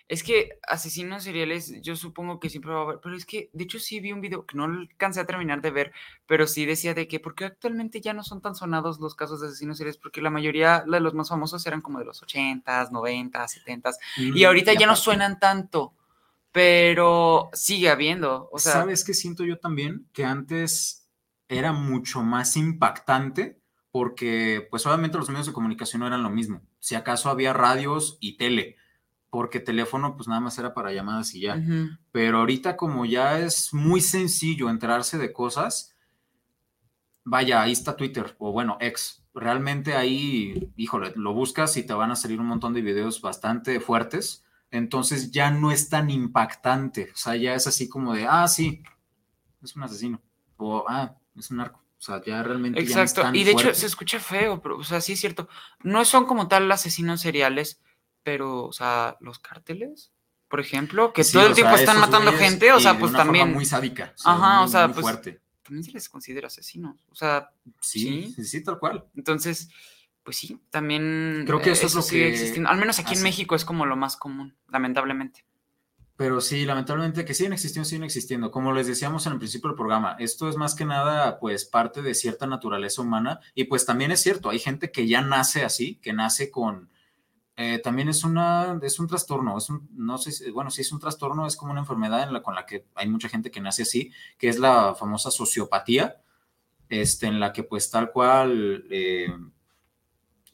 [0.07, 3.65] es que asesinos seriales, yo supongo que siempre va a haber, pero es que, de
[3.65, 5.93] hecho, sí vi un video que no alcancé a terminar de ver,
[6.29, 9.49] pero sí decía de que, porque actualmente ya no son tan sonados los casos de
[9.49, 13.65] asesinos seriales, porque la mayoría de los más famosos eran como de los 80s, 90s,
[13.65, 15.95] 70s, y ahorita ya no suenan tanto,
[16.53, 20.09] pero sigue habiendo, o sea, ¿Sabes qué siento yo también?
[20.13, 21.09] Que antes
[21.49, 26.63] era mucho más impactante porque, pues obviamente los medios de comunicación no eran lo mismo.
[26.81, 28.77] Si acaso había radios y tele,
[29.31, 31.63] porque teléfono pues nada más era para llamadas y ya.
[31.63, 35.97] ujú, Pero ahorita como ya es muy sencillo enterarse de cosas,
[37.25, 39.25] vaya, ahí está Twitter o bueno, ex.
[39.35, 43.79] Realmente ahí, híjole, lo buscas y te van a salir un montón de videos bastante
[43.81, 44.45] fuertes.
[44.71, 47.11] Entonces ya no es tan impactante.
[47.13, 48.83] O sea, ya es así como de, ah, sí,
[49.63, 50.21] es un asesino.
[50.57, 51.81] O, ah, es un narco.
[51.99, 54.85] O sea, ya realmente ya no Exacto, y de hecho se escucha feo, pero, o
[54.85, 55.49] sea, sí es cierto.
[55.83, 57.81] No son como tal asesinos seriales,
[58.23, 60.13] pero, o sea, los cárteles,
[60.49, 63.01] por ejemplo, que Sí, todo el o sea, tiempo están matando gente, o sea, de
[63.01, 64.15] pues una forma también, muy sádica.
[64.25, 65.41] Ajá, o muy- sea, muy pues, fuerte.
[65.65, 67.05] también se les considera asesinos.
[67.11, 67.51] O sea,
[67.81, 68.33] sí.
[68.37, 69.05] sí, sí, tal cual.
[69.17, 69.69] entonces,
[70.29, 72.69] pues sí, también Creo que eh, eso es lo que existiendo.
[72.69, 73.23] Al menos aquí en hace.
[73.23, 75.47] México es como lo más común, lamentablemente.
[76.19, 78.51] Pero sí, lamentablemente que siguen existiendo, siguen existiendo.
[78.51, 82.03] Como les decíamos en el principio del programa, esto es más que nada, pues, parte
[82.03, 83.41] de cierta naturaleza humana.
[83.55, 86.91] Y pues también es cierto, hay gente que ya nace así, que nace con.
[87.57, 91.01] eh, también es una, es un trastorno, es un, no sé, bueno, sí es un
[91.01, 93.81] trastorno, es como una enfermedad en la, con la que hay mucha gente que nace
[93.81, 96.21] así, que es la famosa sociopatía,
[96.91, 99.33] este, en la que pues tal cual, eh,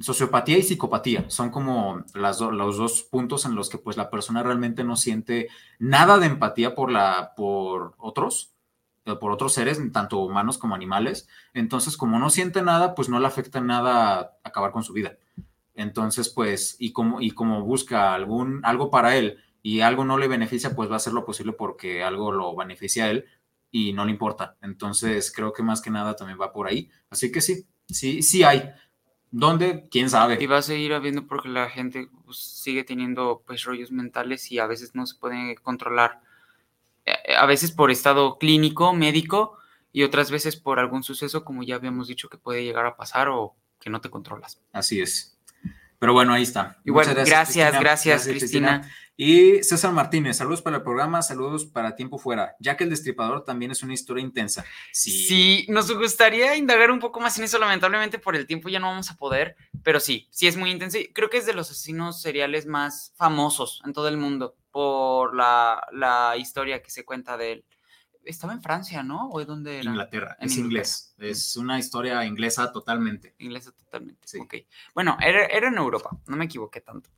[0.01, 1.28] sociopatía y psicopatía.
[1.30, 4.97] Son como las do- los dos puntos en los que pues la persona realmente no
[4.97, 8.53] siente nada de empatía por la por otros
[9.07, 11.28] eh, por otros seres tanto humanos como animales.
[11.55, 15.16] Entonces como no siente nada pues no le afecta nada acabar con su vida.
[15.74, 20.28] Entonces pues y como y como busca algún algo para él y algo no le
[20.28, 23.24] beneficia pues va a hacer lo posible porque algo lo beneficia a él
[23.70, 24.57] y no le importa.
[24.62, 26.90] Entonces creo que más que nada también va por ahí.
[27.11, 28.70] Así que sí sí sí hay
[29.37, 29.89] ¿Dónde?
[29.91, 30.39] ¿Quién sabe?
[30.41, 34.61] Y va a seguir habiendo porque la gente pues, sigue teniendo pues rollos mentales y
[34.61, 36.20] a veces no se puede controlar.
[37.05, 39.59] Eh, A veces por estado clínico, médico,
[39.93, 43.28] y otras veces por algún suceso, como ya habíamos dicho, que puede llegar a pasar
[43.28, 44.61] o que no te controlas.
[44.72, 45.34] Así es.
[46.05, 46.77] Pero bueno, ahí está.
[46.85, 48.93] Igual, gracias, gracias, Cristina.
[49.17, 52.57] Y César Martínez, saludos para el programa, saludos para Tiempo Fuera.
[52.61, 54.67] Ya que el Destripador también es una historia intensa.
[54.93, 55.11] Sí.
[55.11, 58.89] Sí, nos gustaría indagar un poco más en eso, lamentablemente por el tiempo ya no
[58.89, 60.99] vamos a poder, pero sí, sí es muy intenso.
[61.15, 65.87] Creo que es de los asesinos seriales más famosos en todo el mundo por la,
[65.91, 67.65] la historia que se cuenta de él.
[68.25, 69.29] Estaba en Francia, ¿no?
[69.31, 69.91] ¿O de dónde era?
[69.91, 71.14] Inglaterra, En es inglés.
[71.18, 73.35] Es una historia inglesa totalmente.
[73.39, 74.27] Inglesa totalmente.
[74.27, 74.39] Sí.
[74.39, 74.55] Ok.
[74.95, 77.11] Bueno, era, era en Europa, no me equivoqué tanto.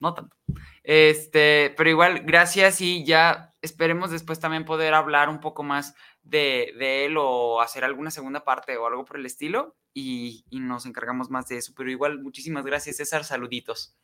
[0.00, 0.36] No tanto.
[0.84, 6.72] Este, pero igual, gracias y ya esperemos después también poder hablar un poco más de,
[6.78, 10.86] de él o hacer alguna segunda parte o algo por el estilo y, y nos
[10.86, 11.72] encargamos más de eso.
[11.76, 13.24] Pero igual, muchísimas gracias, César.
[13.24, 13.96] Saluditos.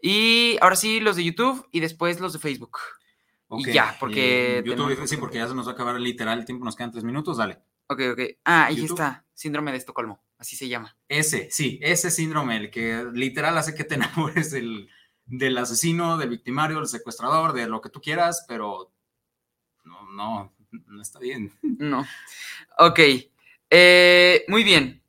[0.00, 2.78] Y ahora sí, los de YouTube y después los de Facebook.
[3.52, 6.00] Ok, Y ya, porque eh, YouTube, tenemos- sí, porque ya se nos va a acabar
[6.00, 7.58] literal el tiempo, nos quedan tres minutos, dale.
[7.88, 8.20] Ok, ok.
[8.44, 8.90] Ah, ahí YouTube.
[9.00, 9.24] está.
[9.34, 10.22] Síndrome de Estocolmo.
[10.38, 10.96] Así se llama.
[11.08, 13.94] Ese, sí, ese síndrome, el que literal hace que te
[14.46, 14.88] enamores del,
[15.26, 18.92] del asesino, del victimario, del secuestrador, de lo que tú quieras, pero
[19.84, 20.54] no, no,
[20.86, 21.52] no está bien.
[21.62, 22.06] No.
[22.78, 23.00] Ok.
[23.70, 25.02] Eh, muy bien.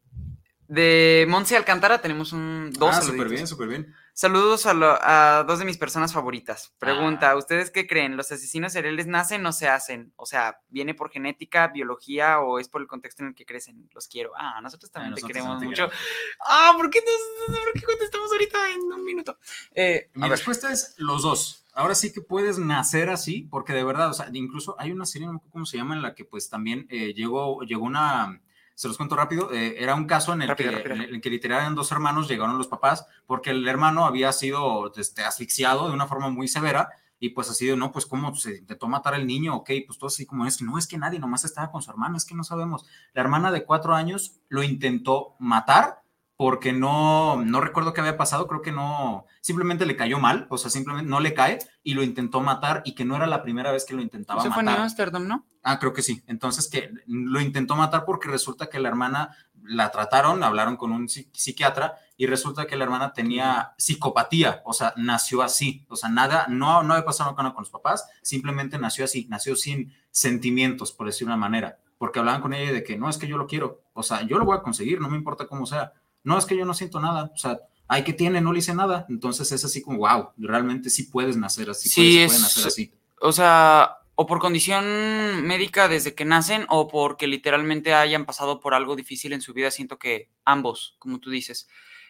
[0.67, 3.93] De Monse Alcántara tenemos un dos ah, súper bien, súper bien.
[4.25, 6.75] Saludos a, lo- a dos de mis personas favoritas.
[6.77, 7.35] Pregunta, Ah.
[7.37, 8.15] ¿ustedes qué creen?
[8.17, 10.13] ¿Los asesinos seriales nacen o se hacen?
[10.15, 13.89] O sea, ¿viene por genética, biología o es por el contexto en el que crecen?
[13.95, 14.29] Los quiero.
[14.37, 15.91] Ah, nosotros también te Nosotros queremos también te mucho.
[15.91, 16.37] queremos.
[16.47, 19.39] Ah, ¿por qué, nos- por qué contestamos ahorita en un minuto?
[19.73, 20.29] Eh, Mi ver.
[20.29, 21.65] respuesta es los dos.
[21.73, 25.25] Ahora sí que puedes nacer así, porque de verdad, o sea, incluso hay una serie,
[25.25, 28.39] no me acuerdo cómo se llama, en la que pues también eh, llegó, llegó una,
[28.81, 30.95] se los cuento rápido, eh, era un caso en el, Rápido, que, rápido.
[30.95, 31.39] en el que
[31.75, 36.29] dos hermanos, llegaron los papás, porque el hermano había sido este, asfixiado de una forma
[36.29, 39.69] muy severa, y pues así de, no, pues cómo se intentó matar al niño, ok,
[39.85, 42.17] pues todo así como es que no, es que nadie nomás estaba con su hermana,
[42.17, 42.87] es que no sabemos.
[43.13, 46.00] La hermana de cuatro años lo intentó matar
[46.41, 50.57] porque no, no recuerdo qué había pasado, creo que no, simplemente le cayó mal, o
[50.57, 53.71] sea, simplemente no le cae y lo intentó matar y que no era la primera
[53.71, 54.81] vez que lo intentaba Eso fue en matar.
[54.81, 55.45] Amsterdam, ¿no?
[55.61, 56.23] Ah, creo que sí.
[56.25, 61.07] Entonces que lo intentó matar porque resulta que la hermana la trataron, hablaron con un
[61.07, 66.09] psi- psiquiatra y resulta que la hermana tenía psicopatía, o sea, nació así, o sea,
[66.09, 70.91] nada, no, no había pasado nada con los papás, simplemente nació así, nació sin sentimientos,
[70.91, 73.45] por decir una manera, porque hablaban con ella de que no es que yo lo
[73.45, 75.93] quiero, o sea, yo lo voy a conseguir, no me importa cómo sea,
[76.23, 78.41] no es que yo no siento nada, o sea, ay, que tiene?
[78.41, 82.01] No le hice nada, entonces es así como, wow, realmente sí puedes nacer así, Sí,
[82.01, 82.93] puedes, es- pueden nacer así.
[83.19, 88.73] O sea, o por condición médica desde que nacen o porque literalmente hayan pasado por
[88.73, 89.71] algo difícil en su vida.
[89.71, 91.67] Siento que ambos, como tú dices.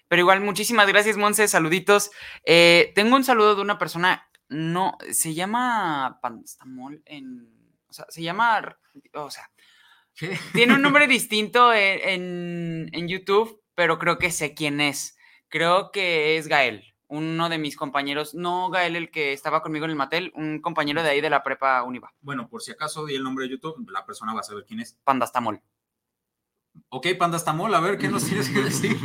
[0.07, 1.47] Pero igual, muchísimas gracias, Monse.
[1.47, 2.11] Saluditos.
[2.43, 7.47] Eh, tengo un saludo de una persona, no, se llama Panstamol en,
[7.87, 8.77] o sea, se llama,
[9.13, 9.49] o sea,
[10.13, 10.37] ¿Qué?
[10.53, 15.17] tiene un nombre distinto en, en- en YouTube, pero creo que sé quién es.
[15.49, 19.89] Creo que es Gael, uno de mis compañeros, no Gael el que estaba conmigo en
[19.89, 23.15] el Matel, un compañero de ahí de la prepa Univa, Bueno, por si acaso di
[23.15, 24.99] el nombre de YouTube, la persona va a saber quién es.
[25.03, 25.63] Pandastamol.
[26.89, 28.95] Ok, Pandastamol, a ver, ¿qué nos tienes que decir?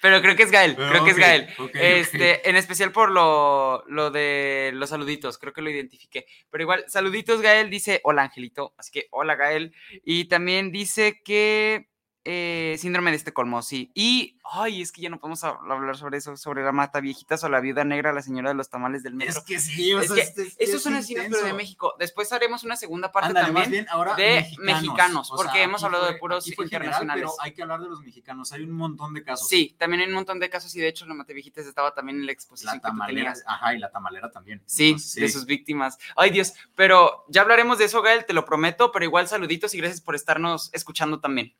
[0.00, 1.48] Pero creo que es Gael, creo que es Gael.
[1.74, 6.24] Este, en especial por lo, lo de los saluditos, creo que lo identifiqué.
[6.48, 9.74] Pero igual, saluditos, Gael dice, hola Angelito, así que hola Gael.
[10.02, 11.90] Y también dice que
[12.28, 13.90] eh, síndrome de Estocolmo, sí.
[13.94, 17.44] Y, ay, es que ya no podemos hab- hablar sobre eso, sobre la mata viejitas
[17.44, 19.38] o la viuda negra, la señora de los tamales del metro.
[19.38, 21.52] Es que sí, o Es sea, que este- este Esos es son asesinos, pero de.
[21.52, 21.94] México.
[22.00, 23.70] Después haremos una segunda parte también.
[23.70, 27.22] bien ahora de mexicanos, porque sea, hemos hablado de puros fue general, internacionales.
[27.36, 29.48] pero hay que hablar de los mexicanos, hay un montón de casos.
[29.48, 32.18] Sí, también hay un montón de casos y de hecho la mata viejitas estaba también
[32.18, 34.62] en la exposición La que tú tamalera, ajá, y la tamalera también.
[34.66, 35.96] Sí, Entonces, de sus víctimas.
[36.16, 39.78] Ay, Dios, pero ya hablaremos de eso, Gael, te lo prometo, pero igual saluditos y
[39.78, 41.54] gracias por estarnos escuchando también.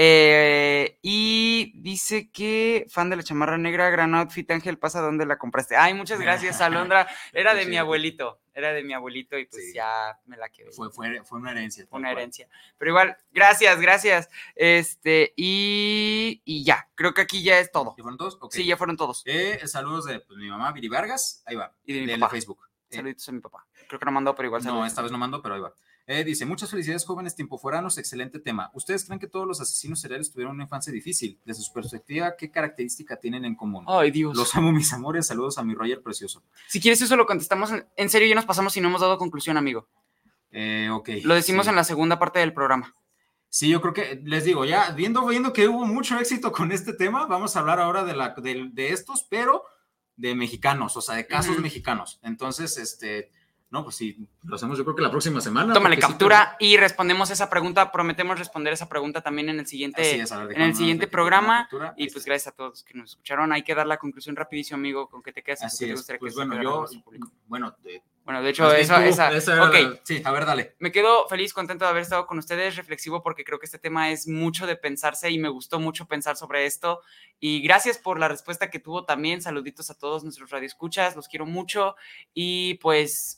[0.00, 5.38] Eh, y dice que fan de la chamarra negra, gran outfit, Ángel, pasa dónde la
[5.38, 5.74] compraste.
[5.74, 7.08] Ay, muchas gracias, Alondra.
[7.32, 7.70] Era de Sí.
[7.70, 9.74] mi abuelito, era de mi abuelito y pues Sí.
[9.74, 10.70] ya me la quedé.
[10.70, 11.84] Fue, fue, fue una herencia.
[11.86, 12.18] tal una cual.
[12.18, 12.48] herencia.
[12.78, 14.28] Pero igual, gracias, gracias.
[14.54, 17.96] Este, y, y ya, creo que aquí ya es todo.
[17.98, 18.38] ¿Y fueron todos?
[18.52, 19.22] Sí, ya fueron todos.
[19.26, 21.42] Eh, saludos de pues, mi mamá, Viri Vargas.
[21.44, 21.74] Ahí va.
[21.84, 22.30] Y de mi de papá.
[22.30, 22.60] Facebook.
[22.90, 23.66] Eh, Saluditos a mi papá.
[23.88, 25.74] Creo que no mandó, pero igual No, esta vez no mando, pero ahí va.
[26.10, 28.70] Eh, dice, muchas felicidades jóvenes tiempoforanos, excelente tema.
[28.72, 31.38] ¿Ustedes creen que todos los asesinos seriales tuvieron una infancia difícil?
[31.44, 33.84] De su perspectiva, ¿qué característica tienen en común?
[33.86, 34.34] Ay, Dios.
[34.34, 35.26] Los amo, mis amores.
[35.26, 36.42] Saludos a mi Roger precioso.
[36.66, 39.58] Si quieres eso lo contestamos en, serio, ya nos pasamos y no hemos dado conclusión,
[39.58, 39.86] amigo.
[40.50, 41.10] Eh, ok.
[41.24, 41.70] Lo decimos sí.
[41.70, 42.94] en la segunda parte del programa.
[43.50, 46.94] Sí, yo creo que, les digo, ya viendo, viendo que hubo mucho éxito con este
[46.94, 49.62] tema, vamos a hablar ahora de, la, de, de estos, pero
[50.16, 52.18] de mexicanos, o sea, de casos mexicanos.
[52.22, 53.30] Entonces, este,
[53.70, 55.74] no, pues sí, lo hacemos yo creo que la próxima semana.
[55.74, 57.92] Tómale sí, captura y respondemos esa pregunta.
[57.92, 60.20] Prometemos responder esa pregunta también en el siguiente.
[60.20, 61.68] Es, ver, en el siguiente programa.
[61.96, 63.52] Y pues gracias a todos que nos escucharon.
[63.52, 65.62] Hay que dar la conclusión rapidísimo, amigo, con te quedas.
[65.64, 65.98] Así qué te es.
[66.00, 66.86] gustaría que Pues bueno, yo,
[67.46, 69.72] bueno, de- Bueno, de hecho, bien esa, tú, esa, esa era ok.
[69.74, 70.74] la- sí, a ver, dale.
[70.78, 74.10] Me quedo feliz, contento de haber estado con ustedes, reflexivo, porque creo que este tema
[74.10, 77.00] es mucho de pensarse y me gustó mucho pensar sobre esto.
[77.40, 79.40] Y gracias por la respuesta que tuvo también.
[79.40, 81.96] Saluditos a todos nuestros radioescuchas, los quiero mucho.
[82.34, 83.37] Y pues,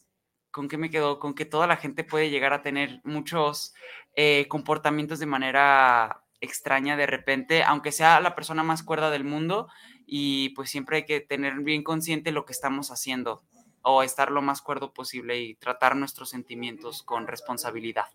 [0.51, 1.19] ¿con qué me quedo?
[1.19, 3.75] Con que toda la gente puede llegar a tener muchos
[4.15, 9.69] eh, comportamientos de manera extraña de repente, aunque sea la persona más cuerda del mundo.
[10.07, 13.43] Y pues siempre hay que tener bien consciente lo que estamos haciendo
[13.83, 18.07] o estar lo más cuerdo posible y tratar nuestros sentimientos con responsabilidad.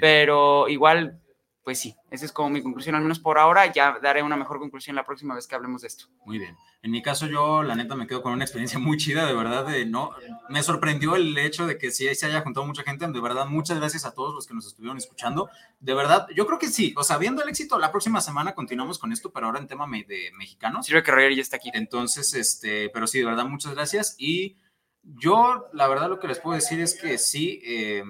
[0.00, 1.20] Pero igual,
[1.64, 3.72] pues sí, esa es como mi conclusión, al menos por ahora.
[3.72, 6.06] Ya daré una mejor conclusión la próxima vez que hablemos de esto.
[6.26, 6.54] Muy bien.
[6.82, 9.66] En mi caso, yo, la neta, me quedo con una experiencia muy chida, de verdad,
[9.66, 10.10] de no,
[10.50, 13.78] me sorprendió el hecho de que sí se haya juntado mucha gente, de verdad, muchas
[13.78, 15.48] gracias a todos los que nos estuvieron escuchando,
[15.80, 18.98] de verdad, yo creo que sí, o sea, viendo el éxito, la próxima semana continuamos
[18.98, 21.70] con esto, pero ahora en tema de mexicanos, Sirve que Roger ya está aquí.
[21.72, 24.58] entonces, este, pero sí, de verdad, muchas gracias, y
[25.02, 28.04] yo, la verdad, lo que les puedo decir es que sí, eh,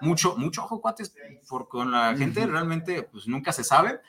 [0.00, 1.14] mucho, mucho ojo, cuates,
[1.48, 4.00] por con la gente realmente, pues nunca se sabe,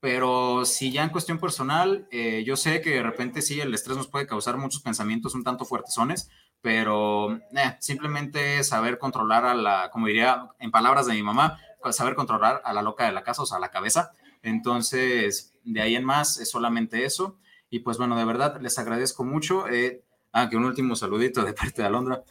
[0.00, 3.96] pero si ya en cuestión personal, eh, yo sé que de repente sí, el estrés
[3.96, 6.28] nos puede causar muchos pensamientos un tanto fuertesones,
[6.60, 11.58] pero eh, simplemente saber controlar a la, como diría en palabras de mi mamá,
[11.90, 14.12] saber controlar a la loca de la casa, o sea, a la cabeza.
[14.42, 17.38] Entonces, de ahí en más, es solamente eso.
[17.70, 19.68] Y pues bueno, de verdad, les agradezco mucho.
[19.68, 22.22] Eh, ah, que un último saludito de parte de Alondra.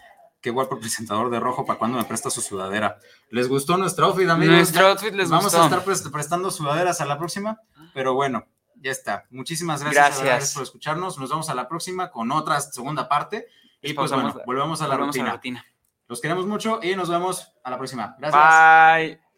[0.41, 2.97] Qué guapo el presentador de rojo para cuando me presta su sudadera.
[3.29, 4.55] ¿Les gustó nuestro outfit, amigos?
[4.55, 5.61] Nuestro outfit les Vamos gustó.
[5.61, 7.59] a estar prest- prestando sudaderas a la próxima,
[7.93, 9.25] pero bueno, ya está.
[9.29, 10.25] Muchísimas gracias, Gracias.
[10.25, 11.19] gracias por escucharnos.
[11.19, 13.47] Nos vemos a la próxima con otra segunda parte.
[13.83, 15.31] Y pues bueno, la- volvemos a la Volvemos rutina.
[15.33, 15.65] rutina.
[16.07, 18.15] Los queremos mucho y nos vemos a la próxima.
[18.19, 18.43] Gracias.
[19.17, 19.30] Bye.